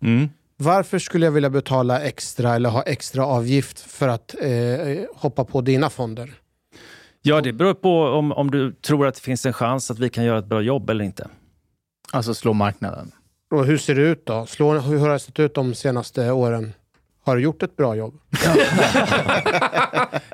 [0.57, 5.61] Varför skulle jag vilja betala extra eller ha extra avgift för att eh, hoppa på
[5.61, 6.33] dina fonder?
[7.23, 10.11] Ja, det beror på om, om du tror att det finns en chans att vi
[10.11, 11.29] kan göra ett bra jobb eller inte.
[12.13, 13.13] Alltså slå marknaden.
[13.53, 14.47] Och hur ser det ut då?
[14.47, 16.73] Slå, hur har det sett ut de senaste åren?
[17.25, 18.15] Har du gjort ett bra jobb?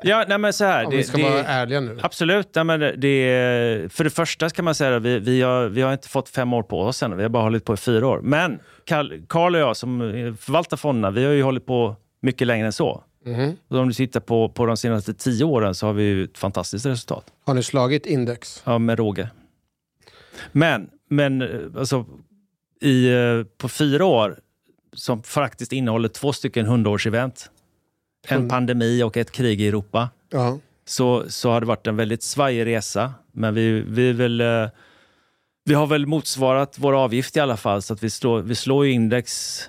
[0.03, 0.85] Ja, nej men så här.
[0.85, 1.99] Om det- vi ska det- vara ärliga nu.
[2.01, 2.47] Absolut.
[2.55, 5.93] Nej, men det, för det första kan man säga att vi, vi, har, vi har
[5.93, 7.17] inte fått fem år på oss än.
[7.17, 8.19] Vi har bara hållit på i fyra år.
[8.23, 9.99] Men Karl Karl och jag som
[10.39, 13.03] förvaltar fonderna, vi har ju hållit på mycket längre än så.
[13.69, 16.37] Och om du tittar på, på de senaste tio åren så har vi ju ett
[16.37, 17.25] fantastiskt resultat.
[17.45, 18.61] Har ni slagit index?
[18.65, 19.29] Ja, med råge.
[20.51, 21.41] Men, men
[21.77, 22.05] alltså,
[22.81, 24.39] i, eh, på fyra år,
[24.93, 27.49] som faktiskt innehåller två stycken hundraårsevent,
[28.27, 30.59] en Hund- pandemi och ett krig i Europa, Ja.
[30.85, 33.13] så, så har det varit en väldigt svajig resa.
[33.31, 34.67] Men vi, vi, vill, eh,
[35.65, 38.85] vi har väl motsvarat vår avgift i alla fall, så att vi slår, vi slår
[38.87, 39.61] index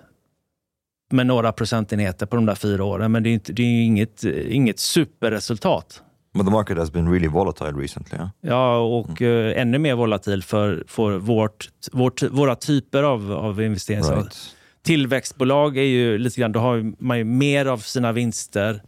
[1.13, 3.13] med några procentenheter på de där fyra åren.
[3.13, 6.03] Men det är, inte, det är inget, inget superresultat.
[6.35, 8.19] But the market has been really volatile recently.
[8.19, 8.29] Huh?
[8.41, 14.17] Ja, och eh, ännu mer volatil för, för vårt, vårt, våra typer av, av investeringar.
[14.17, 14.57] Right.
[14.83, 18.83] Tillväxtbolag är ju lite grann, då har man ju mer av sina vinster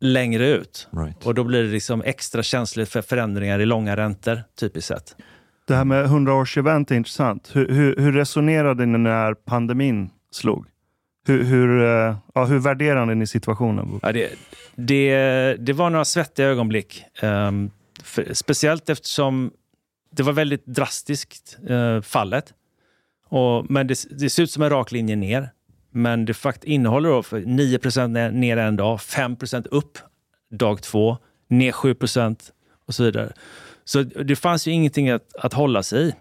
[0.00, 0.88] längre ut.
[0.90, 1.26] Right.
[1.26, 5.16] Och då blir det liksom extra känsligt för förändringar i långa räntor, typiskt sett.
[5.66, 7.50] Det här med 100-årsevent är intressant.
[7.52, 10.66] Hur, hur, hur resonerade ni när pandemin slog?
[11.26, 14.00] Hur, hur, eh, ja, hur värderade ni situationen?
[14.02, 14.30] Ja, det,
[14.74, 17.04] det, det var några svettiga ögonblick.
[17.22, 17.70] Um,
[18.02, 19.50] för, speciellt eftersom
[20.10, 22.54] det var väldigt drastiskt, uh, fallet.
[23.28, 25.50] Och, men det, det ser ut som en rak linje ner.
[25.90, 29.98] Men det fakt innehåller då för 9 ner, ner en dag, 5% upp
[30.50, 31.18] dag två,
[31.48, 31.96] ner 7
[32.86, 33.32] och så vidare.
[33.84, 36.14] Så det fanns ju ingenting att, att hålla sig i.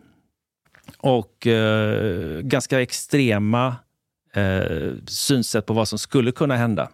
[0.97, 3.75] Och uh, ganska extrema
[4.33, 6.89] eh, synsätt på vad som skulle kunna hända.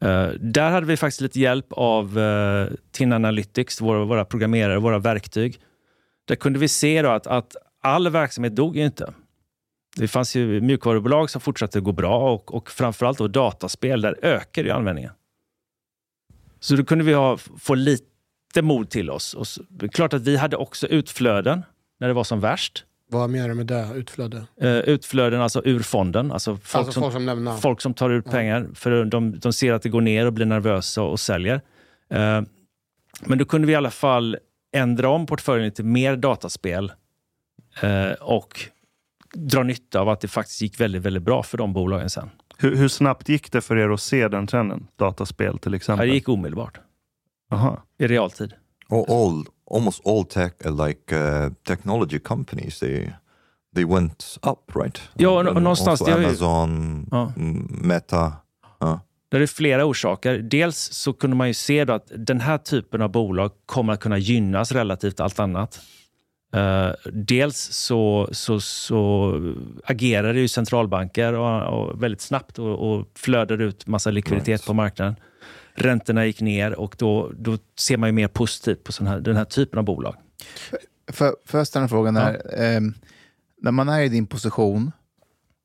[0.00, 4.98] Eh, där hade vi faktiskt lite hjälp av eh, TIN Analytics, våra, våra programmerare, våra
[4.98, 5.60] verktyg.
[6.24, 9.14] Där kunde vi se då att, att all verksamhet dog ju inte.
[9.96, 14.68] Det fanns ju mjukvarubolag som fortsatte gå bra och, och framförallt då dataspel, där ökade
[14.68, 15.12] ju användningen.
[16.60, 19.34] Så då kunde vi ha, få lite mod till oss.
[19.34, 21.62] Och så, det är klart att vi hade också utflöden
[22.00, 22.84] när det var som värst.
[23.10, 23.88] Vad menar du med det?
[23.94, 24.44] Utflöde?
[24.60, 26.32] Eh, utflöden alltså ur fonden.
[26.32, 27.56] Alltså folk, Alltså som, folk som lämnar?
[27.56, 28.68] folk som tar ut pengar.
[28.74, 31.60] För de, de ser att det går ner och blir nervösa och säljer.
[32.10, 32.42] Eh,
[33.26, 34.36] men då kunde vi i alla fall
[34.76, 36.92] ändra om portföljen till mer dataspel
[37.82, 38.60] eh, och
[39.34, 42.30] dra nytta av att det faktiskt gick väldigt, väldigt bra för de bolagen sen.
[42.58, 44.86] Hur, hur snabbt gick det för er att se den trenden?
[44.96, 46.08] Dataspel till Ja, exempel.
[46.08, 46.80] det gick omedelbart,
[47.52, 47.82] Aha.
[47.98, 48.52] i realtid.
[48.90, 53.10] all almost all tech uh, like uh, technology companies they
[53.74, 57.32] they went up right Ja, och- And och någonstans, det ju- Amazon Ja.
[57.36, 58.32] mm, Meta
[58.82, 58.98] uh,
[59.28, 60.38] Där är flera orsaker.
[60.38, 64.00] Dels så kunde man ju se då att den här typen av bolag kommer att
[64.00, 65.80] kunna gynnas relativt allt annat.
[66.54, 69.32] Eh, dels så, så, så
[69.84, 74.66] agerade ju centralbanker och, och väldigt snabbt och, och flödade ut massa likviditet Right.
[74.66, 75.16] på marknaden.
[75.76, 79.36] Räntorna gick ner och då, då ser man ju mer positivt på sån här, den
[79.36, 80.14] här typen av bolag.
[81.12, 82.40] För, för jag ställa frågan där.
[82.58, 82.94] ehm,
[83.62, 84.92] när man är i din position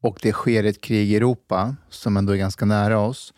[0.01, 3.33] och det sker ett krig i Europa som ändå är ganska nära oss.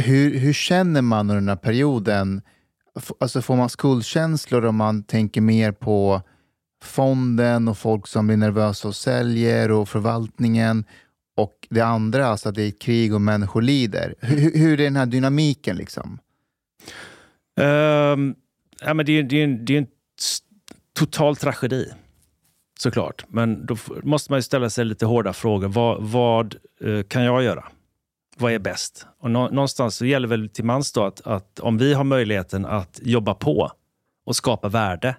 [0.00, 2.42] Hur, hur känner man under den här perioden?
[2.96, 6.22] F- Alltså får man skuldkänslor om man tänker mer på
[6.84, 10.84] fonden och folk som blir nervösa och säljer och förvaltningen
[11.42, 14.14] och det andra, alltså att det är ett krig och människor lider.
[14.20, 16.18] Hur, hur är den här dynamiken liksom?
[17.56, 18.34] Um,
[18.80, 19.86] ja, men det, är, det, är en, det är en
[20.98, 21.92] total tragedi,
[22.78, 23.24] såklart.
[23.28, 25.68] Men då måste man ju ställa sig lite hårda frågor.
[25.68, 27.64] Vad, vad uh, kan jag göra?
[28.36, 29.06] Vad är bäst?
[29.18, 32.66] Och nå, någonstans så gäller väl till mans då att, att om vi har möjligheten
[32.66, 33.72] att jobba på
[34.24, 35.16] och skapa värde,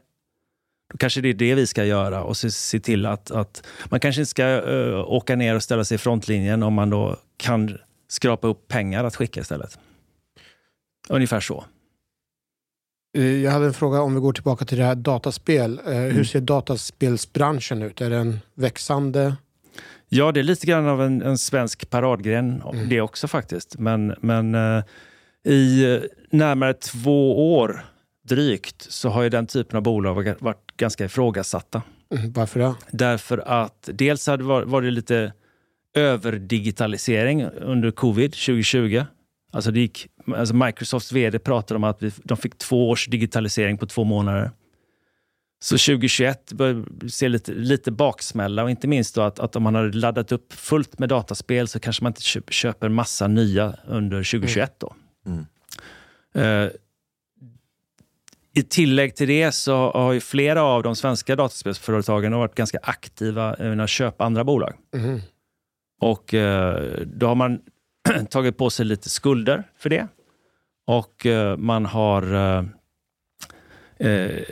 [0.94, 4.00] då kanske det är det vi ska göra och se, se till att, att man
[4.00, 7.78] kanske inte ska eh, åka ner och ställa sig i frontlinjen om man då kan
[8.08, 9.78] skrapa upp pengar att skicka istället.
[11.10, 11.66] Ungefär så.
[13.18, 15.80] Eh, Jag hade en fråga om vi går tillbaka till det här dataspel.
[15.86, 16.12] Eh, Mm.
[16.16, 18.02] Hur ser dataspelsbranschen ut?
[18.02, 19.36] Är den växande?
[20.10, 22.89] Ja, det är lite grann av en, en svensk paradgren Mm.
[22.89, 23.80] det också faktiskt.
[23.80, 24.56] Men, men
[25.46, 27.86] i närmare två år
[28.28, 31.82] drygt så har ju den typen av bolag varit ganska ifrågasatta.
[32.15, 32.76] Mm, Varför det?
[32.91, 35.34] Därför att dels hade det varit, varit lite
[35.93, 39.03] överdigitalisering under covid 2020.
[39.51, 43.78] Alltså det gick, alltså Microsofts vd pratade om att vi, de fick två års digitalisering
[43.78, 44.51] på två månader.
[45.63, 49.76] Så 2021 börjar se lite, lite baksmälla och inte minst då att, att om man
[49.76, 54.17] har laddat upp fullt med dataspel så kanske man inte köp, köper massa nya under
[54.17, 54.80] 2021.
[54.80, 54.95] Då.
[55.26, 55.45] Mm.
[56.34, 56.71] Eh,
[58.56, 63.58] I tillägg till det så har ju flera av de svenska dataspelsföretagen varit ganska aktiva
[63.76, 64.74] i att köpa andra bolag.
[64.95, 65.22] Mhm.
[66.01, 67.62] Och eh, då har man
[68.30, 70.08] tagit på sig lite skulder för det.
[70.88, 72.66] Och eh, man har, eh,
[74.08, 74.43] eh,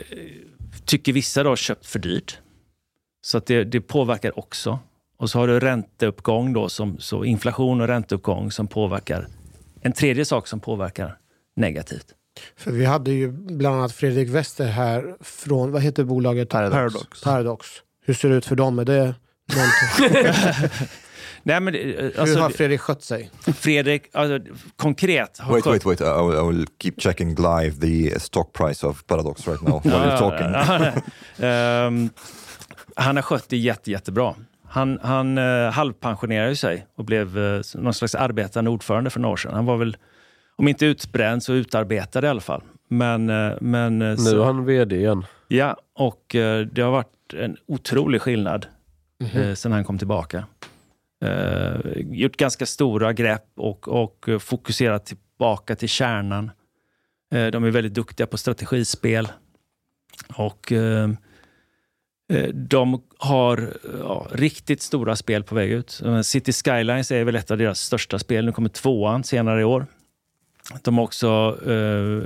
[0.84, 2.38] tycker vissa då, köpt för dyrt.
[3.20, 4.78] Så att det, det påverkar också.
[5.16, 9.26] Och så har du ränteuppgång, då, som, så inflation och ränteuppgång som påverkar.
[9.80, 11.18] En tredje sak som påverkar
[11.56, 12.14] negativt.
[12.56, 16.48] För vi hade ju bland annat Fredrik Wester här från, vad heter bolaget?
[16.48, 17.22] Paradox.
[17.22, 17.68] Paradox.
[18.04, 18.78] Hur ser det ut för dem?
[18.78, 19.14] Är det?
[21.42, 23.30] Nej, men, Hur alltså, har Fredrik skött sig?
[23.56, 27.72] Fredrik, alltså, konkret har wait skött- wait wait I will, I will keep checking live
[27.80, 31.02] the stock price of Paradox right now while you're talking
[31.48, 32.10] Ehm,
[32.96, 34.34] han har skött det jätte, jättebra.
[34.68, 39.32] Han, han uh, halvpensionerade ju sig och blev uh, någon slags arbetande ordförande för några
[39.32, 39.54] år sedan.
[39.54, 39.96] Han var väl,
[40.56, 42.62] om inte utbränd, så utarbetad i alla fall.
[42.88, 45.24] Men, eh, men, eh, Nu så, är han vd igen.
[45.48, 48.66] Ja, och eh, det har varit en otrolig skillnad
[49.20, 49.42] Mhm.
[49.42, 50.44] eh, sen han kom tillbaka.
[51.96, 56.50] Gjort ganska stora grepp och, och fokuserat tillbaka till kärnan.
[57.30, 59.28] De är väldigt duktiga på strategispel.
[60.36, 60.72] Och
[62.54, 66.02] de har ja, riktigt stora spel på väg ut.
[66.24, 68.44] City Skylines är väl ett av deras största spel.
[68.44, 69.86] Nu kommer tvåan senare i år.
[70.82, 72.22] De har också eh,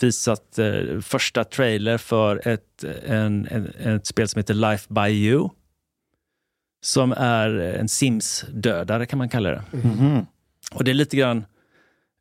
[0.00, 5.48] visat eh, första trailer för ett, en, en, ett spel som heter Life by You.
[6.82, 9.62] Som är en Sims-dödare kan man kalla det.
[9.72, 10.26] Mhm.
[10.72, 11.44] Och det är lite grann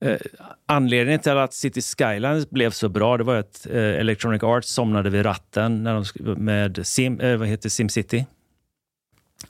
[0.05, 0.17] eh,
[0.65, 3.17] anledningen till att City Skylines blev så bra.
[3.17, 7.47] Det var att eh, Electronic Arts somnade vid ratten när de, med Sim, eh, vad
[7.47, 8.25] heter SimCity.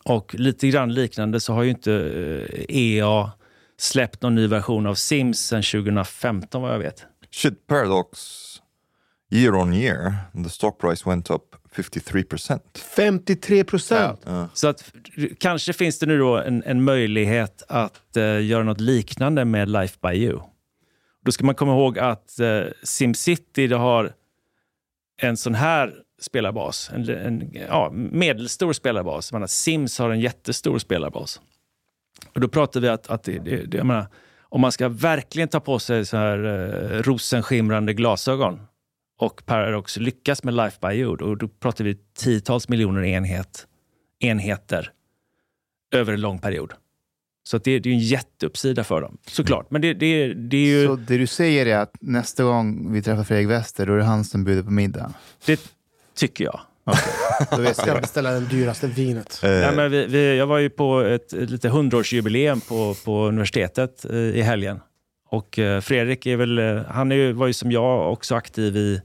[0.04, 1.92] Och lite grann liknande så har ju inte
[2.70, 3.32] EA
[3.84, 7.06] släppt någon ny version av Sims sedan 2015 vad jag vet.
[7.32, 8.20] Shit, Paradox
[9.32, 10.14] year on year,
[10.44, 12.60] the stock price went up 53%.
[12.96, 14.28] 53 procent?
[14.28, 14.94] Uh, Så att
[15.40, 19.98] kanske finns det nu då en, en möjlighet att eh, göra något liknande med Life
[20.02, 20.40] by You.
[21.26, 24.14] Då ska man komma ihåg att eh, SimCity har
[25.22, 26.90] en sån här spelarbas.
[26.94, 29.32] En, en ja, medelstor spelarbas.
[29.48, 31.42] Sims har en jättestor spelarbas.
[32.34, 34.08] Och då pratar vi att, att det, det, menar,
[34.42, 38.62] om man ska verkligen ta på sig så här eh, rosenskimrande glasögon
[39.20, 43.68] och Paradox lyckas med Life by You, då, då pratar vi tiotals miljoner enhet,
[44.20, 44.92] enheter
[45.92, 46.74] över en lång period.
[47.44, 49.72] Så det, det är en jätteuppsida för dem, såklart.
[49.72, 50.88] Men det, det, det är ju...
[50.88, 54.04] Så det du säger är att nästa gång vi träffar Fredrik Wester, då är det
[54.04, 55.14] han som bjuder på middag?
[55.46, 55.60] Det
[56.16, 56.62] tycker jag.
[57.52, 58.02] Då vet Ska jag.
[58.02, 59.40] beställa det dyraste vinet.
[59.44, 64.06] Nej, men vi, vi, jag var ju på ett, ett lite hundraårsjubileum på, på universitetet
[64.06, 64.80] eh, i helgen.
[65.30, 68.78] Och eh, Fredrik är väl, eh, han är ju, var ju som jag också aktiv
[68.78, 69.02] i,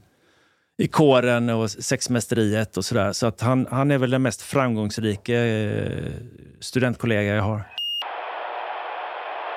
[0.77, 3.13] i kåren och sexmästeriet och sådär.
[3.13, 6.11] Så att han, han är väl den mest framgångsrika eh,
[6.59, 7.63] studentkollega jag har.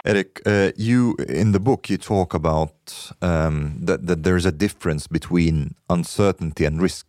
[0.05, 5.09] Eric, uh, you in the book you talk about um, that, that there's a difference
[5.11, 7.07] between uncertainty and risk,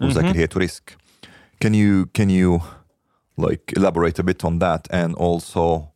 [0.00, 0.10] Mm-hmm.
[0.10, 0.96] osäkerhet och risk.
[1.58, 2.60] Can you can you
[3.48, 5.94] like elaborate a bit on that and also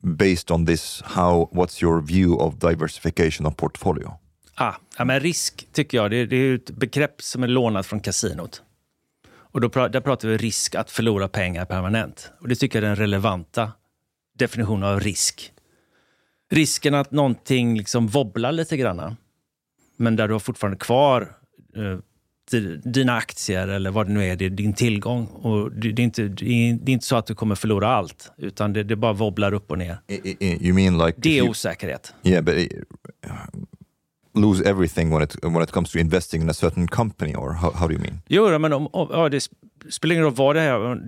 [0.00, 4.18] based on this, how what's your view of diversification of portfolio?
[4.54, 7.86] Ah, ja, men risk tycker jag, det, det är ju ett begrepp som är lånat
[7.86, 8.62] från kasinot.
[9.30, 12.30] Och då, pra- där pratar vi risk att förlora pengar permanent.
[12.40, 13.72] Och det tycker jag är den relevanta
[14.38, 15.52] definitionen av risk.
[16.50, 19.16] Risken att någonting liksom wobblar lite grann,
[19.96, 21.34] men där du har fortfarande kvar
[22.84, 25.26] dina aktier eller vad det nu är, det är din tillgång.
[25.26, 28.82] Och det, är inte, det, är, inte så att du kommer förlora allt, utan det,
[28.84, 29.98] det bara wobblar upp och ner.
[30.06, 32.14] I, I, I- you mean like Det är you- osäkerhet.
[32.22, 32.62] Yeah, but uh,
[34.34, 37.70] lose everything when it when it comes to investing in a certain company, or how,
[37.72, 38.20] how do you mean?
[38.28, 39.52] Jo, men om, om, ja, det sp-
[39.90, 41.00] spelar ingen roll vad det är.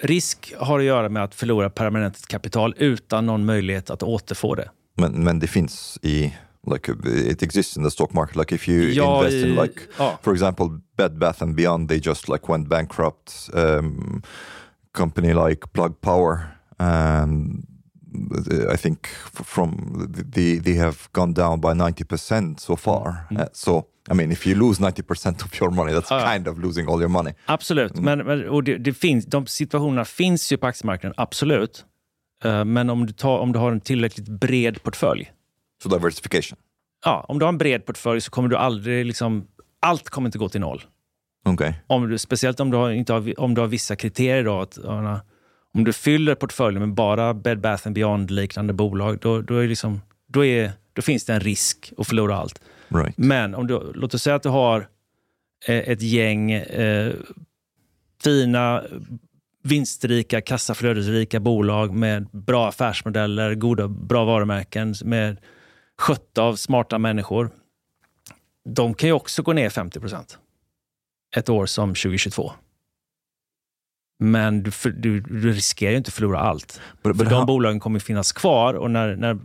[0.00, 4.70] Risk har att göra med att förlora permanent kapital utan någon möjlighet att återfå det.
[4.96, 6.34] Men, men det finns i
[6.70, 8.36] like uh, it exists in the stock market.
[8.36, 10.18] Like if you Ja, invest in i- like, ja.
[10.22, 13.50] for example, Bed Bath and Beyond, they just like went bankrupt.
[13.54, 14.22] Um,
[14.92, 16.38] company like Plug Power,
[16.78, 17.62] um,
[18.74, 19.06] I think
[19.44, 19.74] from
[20.32, 23.26] the they have gone down by ninety percent so far.
[23.30, 26.18] Uh, so I mean, if you lose ninety percent of your money, that's Mm.
[26.18, 26.32] Ja, ja.
[26.34, 27.32] kind of losing all your money.
[27.46, 27.96] Absolut.
[27.96, 31.84] Men, men, och det, det finns, de situationerna finns ju på aktiemarknaden, absolut.
[32.44, 35.30] Eh, Men om du, tar, om du har en tillräckligt bred portfölj.
[35.82, 36.58] So diversification.
[37.04, 39.06] Ja, om du har en bred portfölj så kommer du aldrig...
[39.06, 39.46] Liksom,
[39.80, 40.82] allt kommer inte gå till noll.
[41.44, 41.72] Okay.
[41.86, 44.44] Om du, speciellt om du har, inte har, om du har vissa kriterier.
[44.44, 44.78] Då, att,
[45.74, 50.00] om du fyller portföljen med bara Bed Bath and Beyond-liknande bolag, då, då, är liksom,
[50.26, 52.60] då, är, då finns det en risk att förlora allt.
[52.88, 53.18] Right.
[53.18, 54.88] Men om du, låt oss säga att du har
[55.68, 57.12] eh, ett gäng eh,
[58.24, 58.82] fina,
[59.62, 65.36] vinstrika, kassaflödesrika bolag med bra affärsmodeller, goda, bra varumärken, med
[66.02, 67.50] skötta av smarta människor.
[68.64, 70.38] De kan ju också gå ner 50 procent
[71.36, 72.52] ett år som 2022.
[74.18, 76.80] Men du, för, du, du riskerar ju inte att förlora allt.
[76.92, 79.38] But, För but de how, bolagen kommer finnas kvar och när, när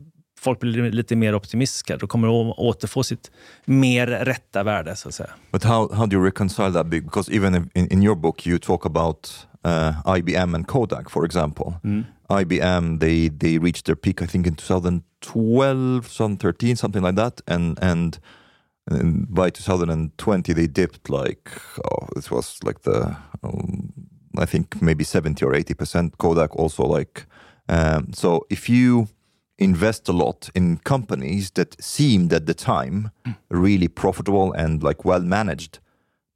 [0.47, 3.31] folk blir lite mer optimistiska, då kommer de återfå sitt
[3.65, 5.29] mer rätta värde, så att säga.
[5.51, 6.87] But how, how do you reconcile that?
[6.87, 11.25] Be- Because even in, in your book you talk about uh, IBM and Kodak, for
[11.25, 11.73] example.
[12.29, 17.79] IBM they they reached their peak I think in 2012, 2013, something like that, and
[17.81, 18.19] and,
[18.91, 21.51] and by 2020 they dipped like
[21.85, 23.93] oh, it was like the um,
[24.37, 26.17] I think maybe 70 or 80 percent.
[26.17, 27.25] Kodak also like
[27.69, 29.07] um, so if you
[29.57, 33.09] invest a lot in companies that seemed at the time
[33.49, 35.79] really profitable and like well managed,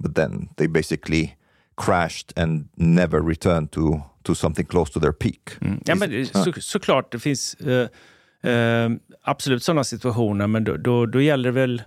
[0.03, 1.37] but then they basically
[1.75, 5.57] crashed and never returned to to something close to their peak.
[5.85, 7.87] Ja, men, så, såklart, det finns eh,
[8.51, 8.89] eh,
[9.23, 11.81] absolut sådana situationer, men då, då, då gäller det väl...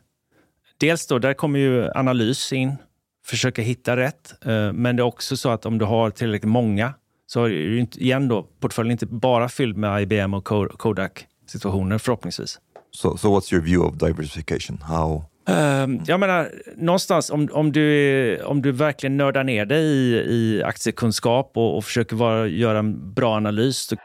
[0.78, 2.76] Dels då, där kommer ju analys in,
[3.24, 4.46] försöka hitta rätt.
[4.46, 6.94] Eh, men det är också så att om du har tillräckligt många,
[7.34, 11.98] så är ju inte, igen då, portföljen inte bara fylld med IBM och Ko- Kodak-situationer,
[11.98, 12.58] förhoppningsvis.
[12.90, 14.78] So so what's your view of diversification?
[14.82, 20.14] How Ehm, jag menar, någonstans om, om, du, om du verkligen nördar ner dig i,
[20.14, 23.96] i aktiekunskap och, och försöker vara, göra en bra analys, så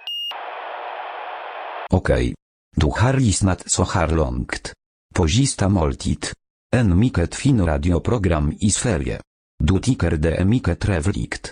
[1.91, 2.33] Okej.
[2.75, 4.73] Du har lyssnat så här långt.
[5.15, 6.25] På Gista Måltid.
[6.75, 9.21] En mycket fin radioprogram i Sverige.
[9.63, 11.51] Du tycker det är mycket trevligt.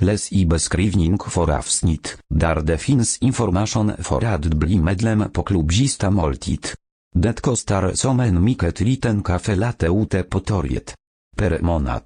[0.00, 0.10] helt enkelt.
[0.10, 6.10] Les i beskrivning for avsnitt, där det finns information för att bli medlem på klubbzista
[6.10, 6.66] måltid.
[7.14, 10.94] Det kostar som en mycket liten kaffe latte ute på torget.
[11.36, 12.02] Per månad.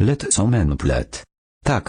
[0.00, 1.24] Lätt som en plätt.
[1.64, 1.88] Tack,